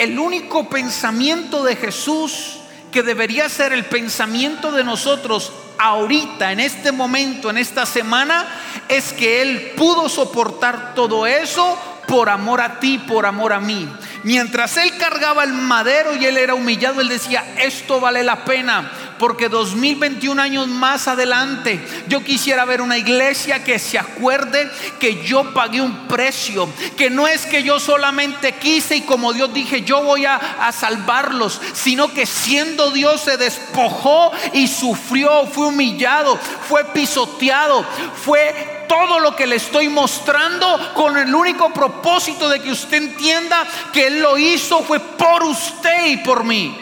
el 0.00 0.18
único 0.18 0.68
pensamiento 0.68 1.62
de 1.62 1.76
Jesús 1.76 2.58
que 2.90 3.04
debería 3.04 3.48
ser 3.48 3.72
el 3.72 3.84
pensamiento 3.84 4.72
de 4.72 4.82
nosotros 4.82 5.52
ahorita, 5.78 6.50
en 6.50 6.58
este 6.58 6.90
momento, 6.90 7.50
en 7.50 7.58
esta 7.58 7.86
semana, 7.86 8.48
es 8.88 9.12
que 9.12 9.42
Él 9.42 9.72
pudo 9.76 10.08
soportar 10.08 10.92
todo 10.96 11.24
eso 11.24 11.78
por 12.06 12.28
amor 12.28 12.60
a 12.60 12.78
ti, 12.80 12.98
por 12.98 13.26
amor 13.26 13.52
a 13.52 13.60
mí. 13.60 13.88
Mientras 14.24 14.76
Él 14.76 14.96
cargaba 14.98 15.44
el 15.44 15.52
madero 15.52 16.14
y 16.14 16.24
Él 16.24 16.36
era 16.36 16.54
humillado, 16.54 17.00
Él 17.00 17.08
decía, 17.08 17.44
esto 17.58 18.00
vale 18.00 18.22
la 18.22 18.44
pena 18.44 18.90
porque 19.22 19.48
2021 19.48 20.42
años 20.42 20.66
más 20.66 21.06
adelante 21.06 21.80
yo 22.08 22.24
quisiera 22.24 22.64
ver 22.64 22.80
una 22.80 22.98
iglesia 22.98 23.62
que 23.62 23.78
se 23.78 23.96
acuerde 23.96 24.68
que 24.98 25.22
yo 25.22 25.54
pagué 25.54 25.80
un 25.80 26.08
precio, 26.08 26.68
que 26.96 27.08
no 27.08 27.28
es 27.28 27.46
que 27.46 27.62
yo 27.62 27.78
solamente 27.78 28.50
quise 28.56 28.96
y 28.96 29.02
como 29.02 29.32
Dios 29.32 29.54
dije 29.54 29.82
yo 29.82 30.02
voy 30.02 30.26
a, 30.26 30.40
salvarlos, 30.72 31.60
sino 31.72 32.12
que 32.12 32.26
siendo 32.26 32.90
Dios 32.90 33.20
se 33.20 33.36
despojó 33.36 34.32
y 34.54 34.66
sufrió, 34.66 35.46
fue 35.46 35.66
humillado, 35.66 36.36
fue 36.68 36.84
pisoteado, 36.86 37.84
fue 38.24 38.82
todo 38.88 39.20
lo 39.20 39.34
que 39.34 39.46
le 39.46 39.56
estoy 39.56 39.88
mostrando 39.88 40.92
con 40.94 41.16
el 41.16 41.34
único 41.34 41.72
propósito 41.72 42.48
de 42.48 42.60
que 42.60 42.72
usted 42.72 42.98
entienda 42.98 43.66
que 43.92 44.10
Él 44.12 44.20
lo 44.20 44.36
hizo 44.36 44.82
fue 44.82 45.00
por 45.00 45.42
usted 45.42 46.06
y 46.06 46.16
por 46.18 46.44
mí. 46.44 46.76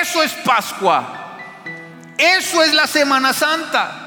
Eso 0.00 0.22
es 0.22 0.32
Pascua. 0.32 1.36
Eso 2.16 2.62
es 2.62 2.72
la 2.72 2.86
Semana 2.86 3.34
Santa. 3.34 4.00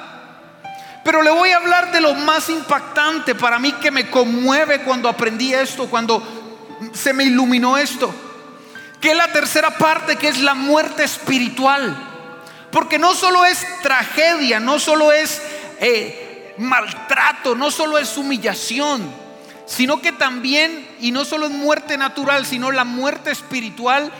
Pero 1.03 1.21
le 1.21 1.29
voy 1.29 1.51
a 1.51 1.57
hablar 1.57 1.91
de 1.91 2.01
lo 2.01 2.15
más 2.15 2.49
impactante 2.49 3.35
para 3.35 3.59
mí 3.59 3.71
que 3.73 3.91
me 3.91 4.09
conmueve 4.09 4.81
cuando 4.81 5.07
aprendí 5.07 5.53
esto, 5.53 5.87
cuando 5.87 6.23
se 6.91 7.13
me 7.13 7.25
iluminó 7.25 7.77
esto. 7.77 8.13
Que 8.99 9.11
es 9.11 9.17
la 9.17 9.31
tercera 9.31 9.77
parte, 9.77 10.15
que 10.15 10.29
es 10.29 10.39
la 10.39 10.55
muerte 10.55 11.03
espiritual. 11.03 11.95
Porque 12.71 12.97
no 12.97 13.13
solo 13.13 13.45
es 13.45 13.63
tragedia, 13.83 14.59
no 14.59 14.79
solo 14.79 15.11
es 15.11 15.39
eh, 15.79 16.55
maltrato, 16.57 17.53
no 17.53 17.69
solo 17.69 17.99
es 17.99 18.17
humillación, 18.17 19.26
sino 19.67 20.01
que 20.01 20.13
también, 20.13 20.87
y 20.99 21.11
no 21.11 21.25
solo 21.25 21.45
es 21.45 21.51
muerte 21.51 21.97
natural, 21.97 22.45
sino 22.45 22.71
la 22.71 22.85
muerte 22.85 23.31
espiritual 23.31 24.11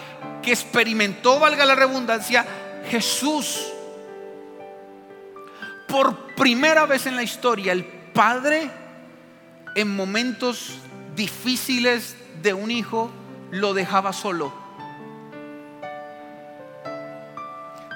que 0.44 0.52
experimentó, 0.52 1.40
valga 1.40 1.66
la 1.66 1.74
redundancia, 1.74 2.46
Jesús. 2.90 3.66
Por 5.88 6.36
primera 6.36 6.86
vez 6.86 7.06
en 7.06 7.16
la 7.16 7.24
historia, 7.24 7.72
el 7.72 7.86
Padre 7.86 8.70
en 9.76 9.96
momentos 9.96 10.74
difíciles 11.16 12.18
de 12.42 12.54
un 12.54 12.70
hijo 12.70 13.10
lo 13.52 13.74
dejaba 13.74 14.12
solo. 14.12 14.54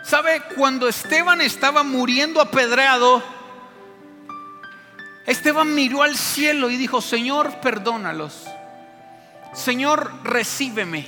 ¿Sabe? 0.05 0.41
Cuando 0.55 0.87
Esteban 0.87 1.41
estaba 1.41 1.83
muriendo 1.83 2.39
apedreado, 2.39 3.21
Esteban 5.31 5.73
miró 5.73 6.03
al 6.03 6.17
cielo 6.17 6.69
y 6.69 6.75
dijo, 6.75 7.01
Señor, 7.01 7.61
perdónalos. 7.61 8.43
Señor, 9.53 10.11
recíbeme. 10.23 11.07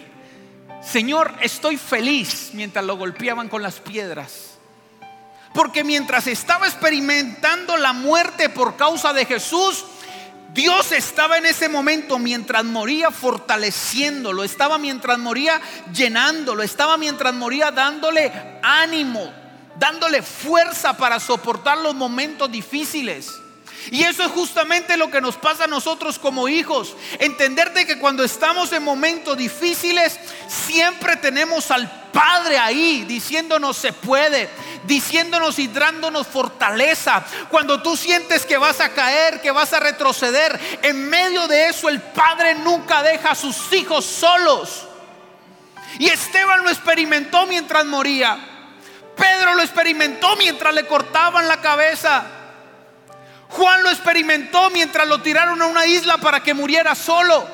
Señor, 0.82 1.34
estoy 1.42 1.78
feliz 1.78 2.52
mientras 2.54 2.86
lo 2.86 2.96
golpeaban 2.96 3.50
con 3.50 3.62
las 3.62 3.82
piedras. 3.82 4.52
Porque 5.54 5.84
mientras 5.84 6.28
estaba 6.28 6.68
experimentando 6.68 7.76
la 7.78 7.92
muerte 7.92 8.50
por 8.50 8.78
causa 8.78 9.12
de 9.12 9.26
Jesús, 9.26 9.86
Dios 10.54 10.94
estaba 10.94 11.38
en 11.38 11.46
ese 11.46 11.68
momento 11.68 12.18
mientras 12.18 12.64
moría 12.64 13.12
fortaleciéndolo, 13.12 14.44
estaba 14.46 14.78
mientras 14.78 15.20
moría 15.20 15.60
llenándolo, 15.94 16.64
estaba 16.64 16.96
mientras 16.96 17.34
moría 17.34 17.72
dándole 17.72 18.32
ánimo, 18.62 19.34
dándole 19.78 20.22
fuerza 20.22 20.96
para 20.96 21.20
soportar 21.20 21.80
los 21.80 21.94
momentos 21.94 22.50
difíciles. 22.50 23.43
Y 23.92 24.04
eso 24.04 24.24
es 24.24 24.32
justamente 24.32 24.98
lo 24.98 25.12
que 25.12 25.22
nos 25.22 25.36
pasa 25.36 25.66
a 25.66 25.68
nosotros 25.68 26.20
como 26.20 26.48
hijos. 26.48 26.96
Entenderte 27.20 27.86
que 27.86 28.00
cuando 28.00 28.24
estamos 28.24 28.72
en 28.74 28.84
momentos 28.84 29.38
difíciles, 29.38 30.20
siempre 30.48 31.18
tenemos 31.18 31.72
al 31.72 32.04
Padre 32.14 32.60
ahí 32.60 33.06
diciéndonos 33.08 33.76
se 33.76 33.92
puede, 33.92 34.48
diciéndonos 34.86 35.58
y 35.58 35.68
dándonos 35.68 36.28
fortaleza. 36.28 37.26
Cuando 37.50 37.82
tú 37.82 37.98
sientes 37.98 38.46
que 38.46 38.58
vas 38.58 38.80
a 38.80 38.90
caer, 38.90 39.42
que 39.42 39.52
vas 39.52 39.74
a 39.74 39.80
retroceder, 39.80 40.60
en 40.84 41.10
medio 41.10 41.48
de 41.48 41.70
eso 41.70 41.90
el 41.90 42.02
Padre 42.02 42.56
nunca 42.56 43.02
deja 43.02 43.32
a 43.32 43.36
sus 43.36 43.74
hijos 43.74 44.06
solos. 44.06 44.86
Y 46.00 46.08
Esteban 46.08 46.64
lo 46.64 46.70
experimentó 46.70 47.46
mientras 47.48 47.86
moría. 47.86 48.38
Pedro 49.16 49.56
lo 49.56 49.62
experimentó 49.62 50.36
mientras 50.38 50.74
le 50.74 50.86
cortaban 50.86 51.48
la 51.48 51.62
cabeza. 51.62 52.26
Juan 53.54 53.84
lo 53.84 53.90
experimentó 53.92 54.72
mientras 54.72 55.08
lo 55.08 55.22
tiraron 55.22 55.62
a 55.62 55.68
una 55.68 55.86
isla 55.86 56.18
para 56.18 56.42
que 56.42 56.56
muriera 56.56 56.96
solo. 56.96 57.48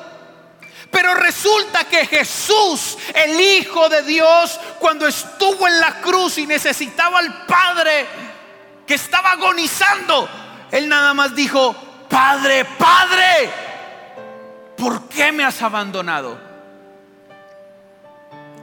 Pero 0.90 1.14
resulta 1.14 1.84
que 1.84 2.06
Jesús, 2.06 2.96
el 3.14 3.38
Hijo 3.38 3.88
de 3.90 4.02
Dios, 4.02 4.58
cuando 4.78 5.06
estuvo 5.06 5.68
en 5.68 5.78
la 5.78 6.00
cruz 6.00 6.38
y 6.38 6.46
necesitaba 6.46 7.18
al 7.18 7.44
Padre 7.46 8.06
que 8.86 8.94
estaba 8.94 9.32
agonizando, 9.32 10.28
Él 10.72 10.88
nada 10.88 11.12
más 11.12 11.34
dijo, 11.34 11.76
Padre, 12.08 12.64
Padre, 12.64 13.50
¿por 14.76 15.06
qué 15.08 15.30
me 15.32 15.44
has 15.44 15.60
abandonado? 15.60 16.40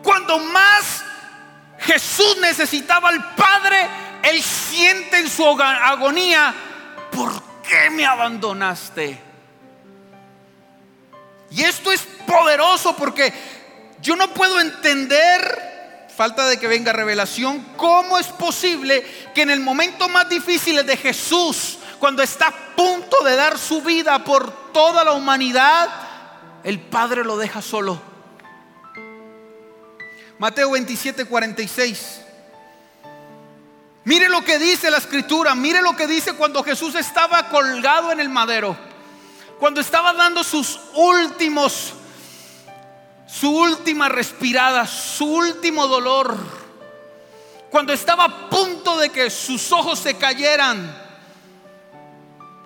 Cuando 0.04 0.40
más 0.40 1.04
Jesús 1.80 2.38
necesitaba 2.42 3.10
al 3.10 3.36
Padre, 3.36 3.88
Él 4.24 4.42
siente 4.42 5.20
en 5.20 5.30
su 5.30 5.48
agonía, 5.48 6.54
¿por 7.18 7.42
qué 7.68 7.90
me 7.90 8.06
abandonaste? 8.06 9.20
Y 11.50 11.64
esto 11.64 11.92
es 11.92 12.02
poderoso 12.28 12.96
porque 12.96 13.34
yo 14.02 14.16
no 14.16 14.32
puedo 14.34 14.60
entender, 14.60 16.08
falta 16.16 16.48
de 16.48 16.60
que 16.60 16.68
venga 16.68 16.94
revelación, 16.94 17.66
cómo 17.76 18.20
es 18.20 18.28
posible 18.28 19.04
que 19.34 19.42
en 19.42 19.50
el 19.50 19.62
momento 19.62 20.08
más 20.10 20.30
difícil 20.30 20.86
de 20.86 20.96
Jesús, 20.96 21.80
cuando 21.98 22.22
está 22.22 22.50
a 22.50 22.76
punto 22.76 23.24
de 23.24 23.36
dar 23.36 23.58
su 23.58 23.82
vida 23.82 24.24
por 24.24 24.72
toda 24.72 25.04
la 25.04 25.14
humanidad, 25.14 25.90
el 26.64 26.80
Padre 26.80 27.24
lo 27.24 27.38
deja 27.38 27.64
solo. 27.64 28.00
Mateo 30.38 30.70
27, 30.72 31.26
46. 31.26 32.27
Mire 34.08 34.30
lo 34.30 34.42
que 34.42 34.58
dice 34.58 34.90
la 34.90 35.00
escritura, 35.00 35.54
mire 35.54 35.82
lo 35.82 35.94
que 35.94 36.08
dice 36.08 36.32
cuando 36.32 36.64
Jesús 36.64 36.96
estaba 36.96 37.50
colgado 37.50 38.10
en 38.14 38.22
el 38.22 38.30
madero, 38.30 38.78
cuando 39.60 39.82
estaba 39.82 40.14
dando 40.14 40.46
sus 40.46 40.80
últimos, 40.94 41.92
su 43.28 43.52
última 43.52 44.08
respirada, 44.08 44.88
su 44.88 45.26
último 45.26 45.88
dolor, 45.88 46.38
cuando 47.70 47.92
estaba 47.92 48.24
a 48.24 48.50
punto 48.50 48.98
de 48.98 49.10
que 49.10 49.30
sus 49.30 49.74
ojos 49.74 50.00
se 50.00 50.16
cayeran. 50.16 50.90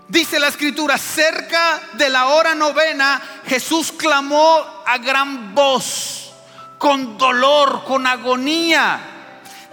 Dice 0.09 0.39
la 0.39 0.49
escritura, 0.49 0.99
cerca 0.99 1.81
de 1.93 2.07
la 2.09 2.27
hora 2.27 2.53
novena, 2.53 3.19
Jesús 3.47 3.91
clamó 3.91 4.63
a 4.85 4.99
gran 4.99 5.55
voz, 5.55 6.33
con 6.77 7.17
dolor, 7.17 7.83
con 7.83 8.05
agonía 8.05 9.10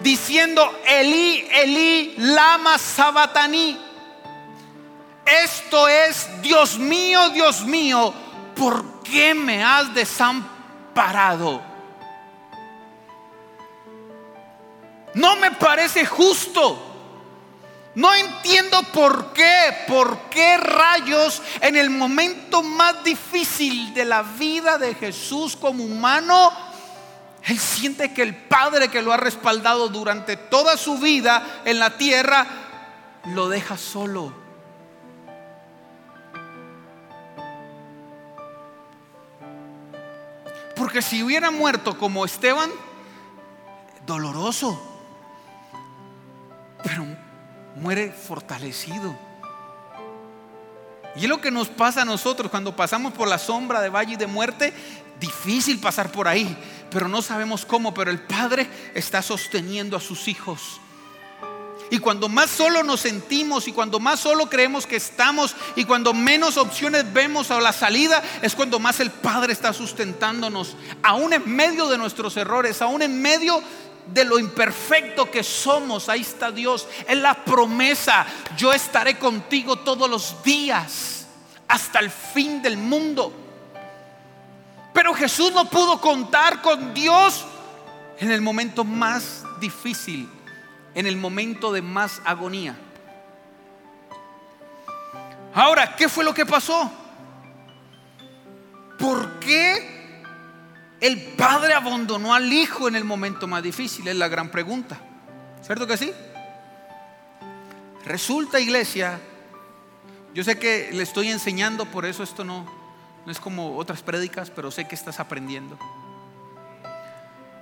diciendo, 0.01 0.81
Elí, 0.87 1.47
Elí, 1.51 2.15
lama 2.19 2.79
sabatani. 2.79 3.79
Esto 5.25 5.89
es, 5.89 6.29
Dios 6.41 6.79
mío, 6.79 7.31
Dios 7.31 7.65
mío, 7.65 8.15
¿por 8.57 9.03
qué 9.03 9.35
me 9.35 9.63
has 9.63 9.93
desamparado? 9.93 11.63
No 15.15 15.37
me 15.37 15.51
parece 15.53 16.07
justo. 16.07 16.85
No 17.95 18.15
entiendo 18.15 18.81
por 18.95 19.33
qué, 19.33 19.77
por 19.89 20.31
qué 20.31 20.57
rayos 20.57 21.43
en 21.61 21.75
el 21.77 21.91
momento 21.91 22.63
más 22.63 23.03
difícil 23.03 23.93
de 23.93 24.05
la 24.05 24.23
vida 24.23 24.79
de 24.79 24.95
Jesús 24.95 25.57
como 25.57 25.83
humano, 25.83 26.53
él 27.49 27.59
siente 27.59 28.13
que 28.13 28.21
el 28.21 28.37
Padre 28.37 28.89
que 28.89 29.01
lo 29.01 29.11
ha 29.11 29.17
respaldado 29.17 29.89
durante 29.89 30.37
toda 30.37 30.77
su 30.77 30.99
vida 30.99 31.63
en 31.65 31.79
la 31.79 31.97
tierra, 31.97 32.47
lo 33.25 33.49
deja 33.49 33.79
solo. 33.79 34.35
Porque 40.77 41.01
si 41.01 41.23
hubiera 41.23 41.51
muerto 41.51 41.97
como 41.97 42.27
Esteban, 42.27 42.71
doloroso, 44.05 44.79
pero 46.83 47.07
muere 47.77 48.13
fortalecido. 48.13 49.17
Y 51.17 51.25
es 51.25 51.29
lo 51.31 51.41
que 51.41 51.51
nos 51.51 51.69
pasa 51.69 52.03
a 52.03 52.05
nosotros 52.05 52.51
cuando 52.51 52.77
pasamos 52.77 53.15
por 53.15 53.27
la 53.27 53.39
sombra 53.39 53.81
de 53.81 53.89
valle 53.89 54.19
de 54.19 54.27
muerte, 54.27 54.75
difícil 55.19 55.81
pasar 55.81 56.13
por 56.13 56.29
ahí 56.29 56.57
pero 56.91 57.09
no 57.09 57.23
sabemos 57.23 57.65
cómo, 57.65 57.93
pero 57.95 58.11
el 58.11 58.21
Padre 58.21 58.69
está 58.95 59.23
sosteniendo 59.23 59.97
a 59.97 60.01
sus 60.01 60.29
hijos. 60.29 60.81
Y 61.91 61.99
cuando 61.99 62.29
más 62.29 62.51
solo 62.51 62.83
nos 62.83 63.01
sentimos 63.01 63.67
y 63.67 63.73
cuando 63.73 63.99
más 63.99 64.21
solo 64.21 64.51
creemos 64.51 64.87
que 64.87 64.97
estamos 64.97 65.57
y 65.75 65.85
cuando 65.85 66.13
menos 66.13 66.59
opciones 66.59 67.11
vemos 67.13 67.51
a 67.51 67.61
la 67.61 67.73
salida, 67.73 68.23
es 68.43 68.55
cuando 68.55 68.79
más 68.79 69.01
el 69.01 69.11
Padre 69.11 69.55
está 69.55 69.73
sustentándonos, 69.73 70.77
aún 71.03 71.33
en 71.33 71.51
medio 71.51 71.89
de 71.89 71.97
nuestros 71.97 72.37
errores, 72.37 72.83
aún 72.83 73.03
en 73.03 73.21
medio 73.23 73.63
de 74.13 74.25
lo 74.25 74.39
imperfecto 74.39 75.31
que 75.31 75.43
somos. 75.43 76.09
Ahí 76.09 76.21
está 76.21 76.51
Dios, 76.51 76.87
en 77.07 77.23
la 77.23 77.45
promesa, 77.45 78.27
yo 78.57 78.73
estaré 78.73 79.19
contigo 79.19 79.77
todos 79.77 80.11
los 80.11 80.43
días 80.43 81.27
hasta 81.69 82.01
el 82.01 82.11
fin 82.11 82.61
del 82.61 82.77
mundo. 82.77 83.48
Pero 84.99 85.15
Jesús 85.15 85.53
no 85.53 85.71
pudo 85.71 86.01
contar 86.01 86.61
con 86.61 86.93
Dios 86.93 87.47
en 88.19 88.33
el 88.33 88.41
momento 88.41 88.83
más 88.83 89.45
difícil, 89.61 90.29
en 90.93 91.07
el 91.07 91.17
momento 91.17 91.73
de 91.73 91.83
más 91.83 92.21
agonía. 92.25 92.77
Ahora, 95.55 95.95
¿qué 95.95 96.09
fue 96.09 96.25
lo 96.25 96.35
que 96.35 96.45
pasó? 96.45 96.91
¿Por 98.99 99.39
qué 99.39 100.25
el 101.01 101.23
padre 101.37 101.75
abandonó 101.75 102.35
al 102.35 102.53
hijo 102.53 102.89
en 102.89 102.97
el 102.97 103.05
momento 103.05 103.47
más 103.47 103.63
difícil? 103.63 104.09
Es 104.09 104.17
la 104.17 104.27
gran 104.27 104.51
pregunta. 104.51 104.99
¿Cierto 105.63 105.87
que 105.87 105.97
sí? 105.97 106.11
Resulta, 108.05 108.59
iglesia, 108.59 109.21
yo 110.35 110.43
sé 110.43 110.59
que 110.59 110.91
le 110.93 111.05
estoy 111.05 111.29
enseñando, 111.29 111.87
por 111.87 112.05
eso 112.05 112.25
esto 112.25 112.43
no, 112.43 112.78
no 113.25 113.33
es 113.33 113.41
como 113.41 113.77
otras 113.77 114.03
prédicas, 114.03 114.51
pero 114.51 114.71
sé 114.71 114.87
que 114.87 114.95
estás 114.95 115.21
aprendiendo. 115.21 115.79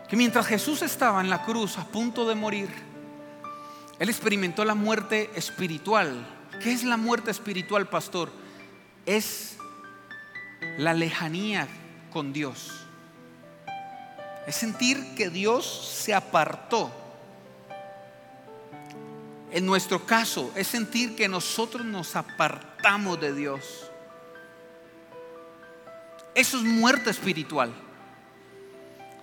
Que 0.08 0.16
mientras 0.16 0.46
Jesús 0.46 0.82
estaba 0.82 1.20
en 1.20 1.28
la 1.28 1.44
cruz 1.44 1.78
a 1.78 1.84
punto 1.84 2.28
de 2.28 2.34
morir, 2.34 2.70
Él 3.98 4.08
experimentó 4.08 4.64
la 4.64 4.74
muerte 4.74 5.30
espiritual. 5.34 6.26
¿Qué 6.62 6.72
es 6.72 6.84
la 6.84 6.96
muerte 6.96 7.30
espiritual, 7.30 7.88
pastor? 7.88 8.30
Es 9.04 9.56
la 10.78 10.94
lejanía 10.94 11.66
con 12.12 12.32
Dios. 12.32 12.86
Es 14.46 14.54
sentir 14.54 15.14
que 15.16 15.28
Dios 15.28 15.66
se 15.66 16.14
apartó. 16.14 16.92
En 19.50 19.66
nuestro 19.66 20.06
caso, 20.06 20.52
es 20.54 20.68
sentir 20.68 21.16
que 21.16 21.28
nosotros 21.28 21.84
nos 21.84 22.14
apartamos 22.14 23.20
de 23.20 23.34
Dios. 23.34 23.85
Eso 26.36 26.58
es 26.58 26.64
muerte 26.64 27.08
espiritual. 27.08 27.72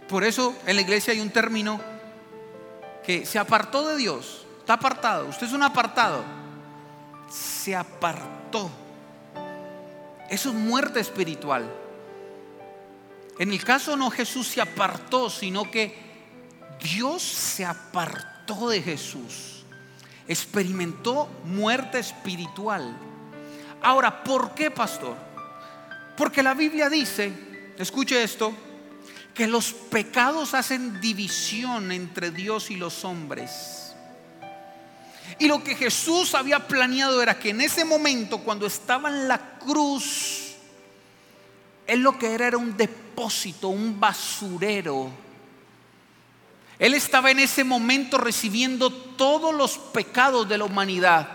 Por 0.10 0.24
eso 0.24 0.56
en 0.66 0.76
la 0.76 0.82
iglesia 0.82 1.14
hay 1.14 1.20
un 1.20 1.30
término 1.30 1.80
que 3.06 3.24
se 3.28 3.38
apartó 3.38 3.88
de 3.88 3.98
Dios, 3.98 4.48
está 4.58 4.74
apartado, 4.74 5.28
usted 5.28 5.46
es 5.46 5.54
un 5.54 5.62
apartado, 5.62 6.24
se 7.30 7.76
apartó. 7.76 8.68
Eso 10.28 10.50
es 10.50 10.56
muerte 10.56 11.00
espiritual. 11.00 11.72
En 13.38 13.52
el 13.52 13.64
caso 13.64 13.96
no 13.96 14.10
Jesús 14.10 14.48
se 14.48 14.62
apartó, 14.62 15.30
sino 15.30 15.70
que 15.70 15.96
Dios 16.82 17.22
se 17.22 17.64
apartó 17.64 18.70
de 18.70 18.82
Jesús. 18.82 19.66
Experimentó 20.28 21.30
muerte 21.46 22.00
espiritual. 22.00 22.98
Ahora, 23.84 24.24
¿por 24.24 24.56
qué, 24.56 24.72
pastor? 24.72 25.33
Porque 26.16 26.44
la 26.44 26.54
Biblia 26.54 26.90
dice, 26.90 27.32
escuche 27.78 28.22
esto, 28.22 28.54
que 29.34 29.48
los 29.48 29.74
pecados 29.74 30.54
hacen 30.54 31.02
división 31.02 31.92
entre 31.92 32.32
Dios 32.32 32.70
y 32.70 32.76
los 32.76 33.04
hombres. 33.04 33.96
Y 35.40 35.48
lo 35.48 35.64
que 35.64 35.76
Jesús 35.76 36.36
había 36.36 36.68
planeado 36.68 37.22
era 37.22 37.40
que 37.40 37.50
en 37.50 37.62
ese 37.62 37.84
momento, 37.84 38.40
cuando 38.40 38.68
estaba 38.68 39.10
en 39.10 39.28
la 39.28 39.58
cruz, 39.58 40.54
Él 41.88 42.02
lo 42.02 42.18
que 42.20 42.34
era 42.34 42.48
era 42.48 42.58
un 42.58 42.78
depósito, 42.78 43.70
un 43.70 44.00
basurero. 44.00 45.10
Él 46.78 46.94
estaba 46.94 47.32
en 47.32 47.40
ese 47.40 47.64
momento 47.64 48.18
recibiendo 48.18 48.92
todos 48.92 49.54
los 49.54 49.78
pecados 49.78 50.48
de 50.48 50.58
la 50.60 50.66
humanidad. 50.66 51.28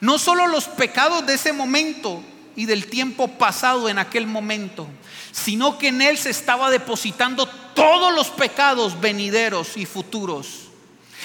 No 0.00 0.18
solo 0.18 0.48
los 0.48 0.66
pecados 0.66 1.24
de 1.26 1.34
ese 1.34 1.52
momento 1.52 2.22
y 2.56 2.66
del 2.66 2.86
tiempo 2.86 3.28
pasado 3.28 3.88
en 3.88 3.98
aquel 3.98 4.26
momento, 4.26 4.88
sino 5.32 5.78
que 5.78 5.88
en 5.88 6.02
Él 6.02 6.18
se 6.18 6.30
estaba 6.30 6.70
depositando 6.70 7.46
todos 7.74 8.14
los 8.14 8.28
pecados 8.28 9.00
venideros 9.00 9.76
y 9.76 9.86
futuros. 9.86 10.68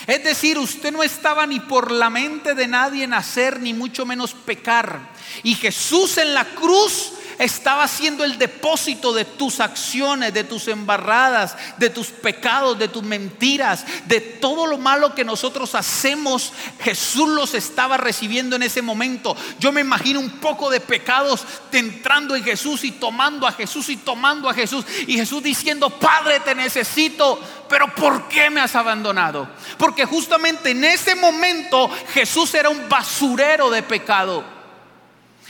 Es 0.08 0.24
decir, 0.24 0.58
usted 0.58 0.92
no 0.92 1.04
estaba 1.04 1.46
ni 1.46 1.60
por 1.60 1.92
la 1.92 2.10
mente 2.10 2.56
de 2.56 2.68
nadie 2.68 3.06
nacer, 3.06 3.60
ni 3.60 3.74
mucho 3.74 4.06
menos 4.06 4.34
pecar. 4.34 5.00
Y 5.44 5.56
Jesús 5.56 6.18
en 6.18 6.34
la 6.34 6.46
cruz 6.46 7.14
estaba 7.40 7.84
haciendo 7.84 8.26
el 8.26 8.38
depósito 8.38 9.14
de 9.14 9.24
tus 9.24 9.62
acciones, 9.62 10.34
de 10.34 10.44
tus 10.44 10.68
embarradas, 10.68 11.56
de 11.78 11.90
tus 11.90 12.08
pecados, 12.08 12.78
de 12.78 12.90
tus 12.90 13.02
mentiras, 13.02 13.86
de 14.08 14.20
todo 14.20 14.68
lo 14.68 14.78
malo 14.78 15.16
que 15.16 15.24
nosotros 15.24 15.74
hacemos. 15.74 16.52
Jesús 16.82 17.30
los 17.30 17.54
estaba 17.54 17.96
recibiendo 17.96 18.58
en 18.58 18.64
ese 18.64 18.82
momento. 18.82 19.38
Yo 19.58 19.72
me 19.72 19.80
imagino 19.82 20.20
un 20.20 20.32
poco 20.42 20.70
de 20.70 20.82
pecados 20.82 21.46
entrando 21.72 22.36
en 22.36 22.44
Jesús 22.44 22.84
y 22.84 22.92
tomando 22.92 23.48
a 23.48 23.54
Jesús 23.54 23.88
y 23.88 23.96
tomando 23.96 24.50
a 24.50 24.54
Jesús. 24.54 24.84
Y 25.08 25.16
Jesús 25.16 25.42
diciendo, 25.42 25.90
Padre, 25.90 26.42
te 26.42 26.54
necesito, 26.54 27.40
pero 27.70 27.96
¿por 27.96 28.28
qué 28.28 28.50
me 28.50 28.60
has 28.60 28.76
abandonado? 28.76 29.48
Porque 29.78 30.04
justamente 30.04 30.72
en 30.72 30.84
ese 30.84 31.16
momento 31.16 31.90
Jesús 32.14 32.54
era 32.54 32.68
un 32.68 32.90
basurero 32.90 33.70
de 33.70 33.82
pecado. 33.82 34.59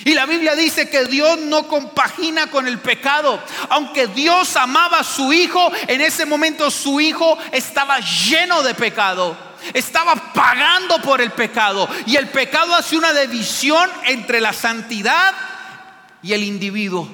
Y 0.05 0.13
la 0.13 0.25
Biblia 0.25 0.55
dice 0.55 0.89
que 0.89 1.05
Dios 1.05 1.39
no 1.39 1.67
compagina 1.67 2.47
con 2.47 2.67
el 2.67 2.79
pecado. 2.79 3.41
Aunque 3.69 4.07
Dios 4.07 4.55
amaba 4.55 4.99
a 4.99 5.03
su 5.03 5.33
hijo, 5.33 5.71
en 5.88 6.01
ese 6.01 6.25
momento 6.25 6.71
su 6.71 7.01
hijo 7.01 7.38
estaba 7.51 7.99
lleno 7.99 8.63
de 8.63 8.73
pecado. 8.75 9.38
Estaba 9.73 10.15
pagando 10.33 11.01
por 11.01 11.19
el 11.19 11.31
pecado. 11.31 11.89
Y 12.05 12.15
el 12.15 12.29
pecado 12.29 12.73
hace 12.75 12.97
una 12.97 13.12
división 13.13 13.89
entre 14.05 14.39
la 14.39 14.53
santidad 14.53 15.33
y 16.23 16.31
el 16.31 16.43
individuo. 16.43 17.09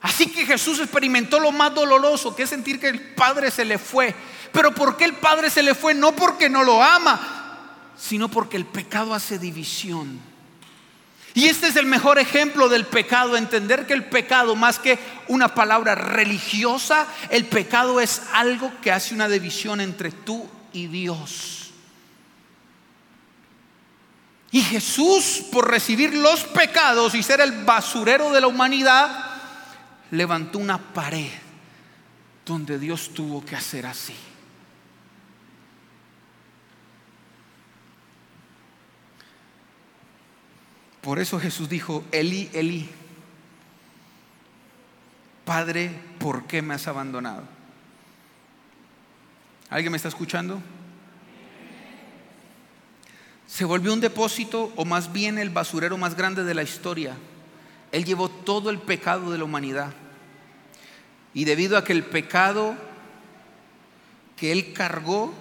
Así 0.00 0.26
que 0.26 0.46
Jesús 0.46 0.80
experimentó 0.80 1.40
lo 1.40 1.52
más 1.52 1.74
doloroso, 1.74 2.34
que 2.34 2.44
es 2.44 2.50
sentir 2.50 2.80
que 2.80 2.88
el 2.88 3.00
Padre 3.00 3.50
se 3.50 3.64
le 3.64 3.78
fue. 3.78 4.14
Pero 4.52 4.74
¿por 4.74 4.96
qué 4.96 5.04
el 5.04 5.14
Padre 5.14 5.50
se 5.50 5.62
le 5.62 5.74
fue? 5.74 5.92
No 5.92 6.12
porque 6.12 6.48
no 6.48 6.62
lo 6.62 6.82
ama, 6.82 7.90
sino 7.96 8.28
porque 8.28 8.56
el 8.56 8.64
pecado 8.64 9.12
hace 9.12 9.38
división. 9.38 10.33
Y 11.36 11.46
este 11.46 11.66
es 11.66 11.74
el 11.74 11.86
mejor 11.86 12.20
ejemplo 12.20 12.68
del 12.68 12.86
pecado, 12.86 13.36
entender 13.36 13.86
que 13.86 13.92
el 13.92 14.04
pecado, 14.04 14.54
más 14.54 14.78
que 14.78 15.00
una 15.26 15.52
palabra 15.52 15.96
religiosa, 15.96 17.08
el 17.28 17.46
pecado 17.46 18.00
es 18.00 18.22
algo 18.32 18.72
que 18.80 18.92
hace 18.92 19.14
una 19.14 19.28
división 19.28 19.80
entre 19.80 20.12
tú 20.12 20.48
y 20.72 20.86
Dios. 20.86 21.72
Y 24.52 24.62
Jesús, 24.62 25.42
por 25.50 25.68
recibir 25.68 26.14
los 26.14 26.44
pecados 26.44 27.16
y 27.16 27.24
ser 27.24 27.40
el 27.40 27.64
basurero 27.64 28.30
de 28.30 28.40
la 28.40 28.46
humanidad, 28.46 29.32
levantó 30.12 30.60
una 30.60 30.78
pared 30.78 31.32
donde 32.46 32.78
Dios 32.78 33.12
tuvo 33.12 33.44
que 33.44 33.56
hacer 33.56 33.86
así. 33.86 34.14
Por 41.04 41.18
eso 41.18 41.38
Jesús 41.38 41.68
dijo, 41.68 42.02
Eli, 42.12 42.48
Eli, 42.54 42.88
Padre, 45.44 45.90
¿por 46.18 46.46
qué 46.46 46.62
me 46.62 46.72
has 46.72 46.88
abandonado? 46.88 47.42
¿Alguien 49.68 49.92
me 49.92 49.98
está 49.98 50.08
escuchando? 50.08 50.62
Se 53.46 53.66
volvió 53.66 53.92
un 53.92 54.00
depósito, 54.00 54.72
o 54.76 54.86
más 54.86 55.12
bien 55.12 55.36
el 55.36 55.50
basurero 55.50 55.98
más 55.98 56.16
grande 56.16 56.42
de 56.42 56.54
la 56.54 56.62
historia. 56.62 57.14
Él 57.92 58.06
llevó 58.06 58.30
todo 58.30 58.70
el 58.70 58.78
pecado 58.78 59.30
de 59.30 59.36
la 59.36 59.44
humanidad. 59.44 59.92
Y 61.34 61.44
debido 61.44 61.76
a 61.76 61.84
que 61.84 61.92
el 61.92 62.04
pecado 62.04 62.76
que 64.38 64.52
él 64.52 64.72
cargó, 64.72 65.34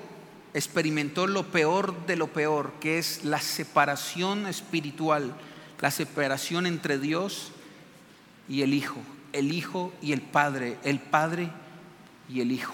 experimentó 0.53 1.25
lo 1.25 1.51
peor 1.51 2.05
de 2.05 2.17
lo 2.17 2.27
peor, 2.27 2.73
que 2.81 2.97
es 2.97 3.23
la 3.23 3.39
separación 3.39 4.45
espiritual 4.45 5.33
la 5.83 5.91
separación 5.91 6.65
entre 6.65 6.97
Dios 6.97 7.51
y 8.47 8.61
el 8.61 8.73
Hijo, 8.73 9.01
el 9.33 9.51
Hijo 9.51 9.93
y 10.01 10.13
el 10.13 10.21
Padre, 10.21 10.77
el 10.85 11.01
Padre 11.01 11.49
y 12.29 12.39
el 12.39 12.53
Hijo. 12.53 12.73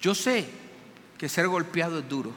Yo 0.00 0.14
sé 0.14 0.48
que 1.18 1.28
ser 1.28 1.48
golpeado 1.48 1.98
es 1.98 2.08
duro, 2.08 2.32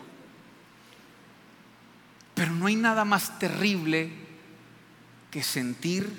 pero 2.34 2.52
no 2.52 2.68
hay 2.68 2.76
nada 2.76 3.06
más 3.06 3.40
terrible 3.40 4.12
que 5.32 5.42
sentir 5.42 6.12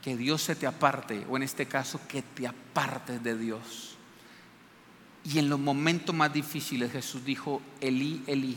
que 0.00 0.16
Dios 0.16 0.40
se 0.40 0.56
te 0.56 0.66
aparte, 0.66 1.26
o 1.28 1.36
en 1.36 1.42
este 1.42 1.66
caso 1.66 2.00
que 2.08 2.22
te 2.22 2.46
apartes 2.46 3.22
de 3.22 3.36
Dios. 3.36 3.98
Y 5.24 5.38
en 5.40 5.50
los 5.50 5.60
momentos 5.60 6.14
más 6.14 6.32
difíciles 6.32 6.90
Jesús 6.90 7.22
dijo, 7.22 7.60
Elí, 7.82 8.24
Elí, 8.26 8.56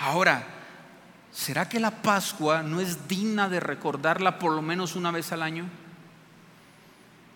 Ahora, 0.00 0.46
¿será 1.30 1.68
que 1.68 1.78
la 1.78 1.90
Pascua 2.02 2.62
no 2.62 2.80
es 2.80 3.06
digna 3.06 3.50
de 3.50 3.60
recordarla 3.60 4.38
por 4.38 4.52
lo 4.52 4.62
menos 4.62 4.96
una 4.96 5.10
vez 5.10 5.30
al 5.30 5.42
año? 5.42 5.68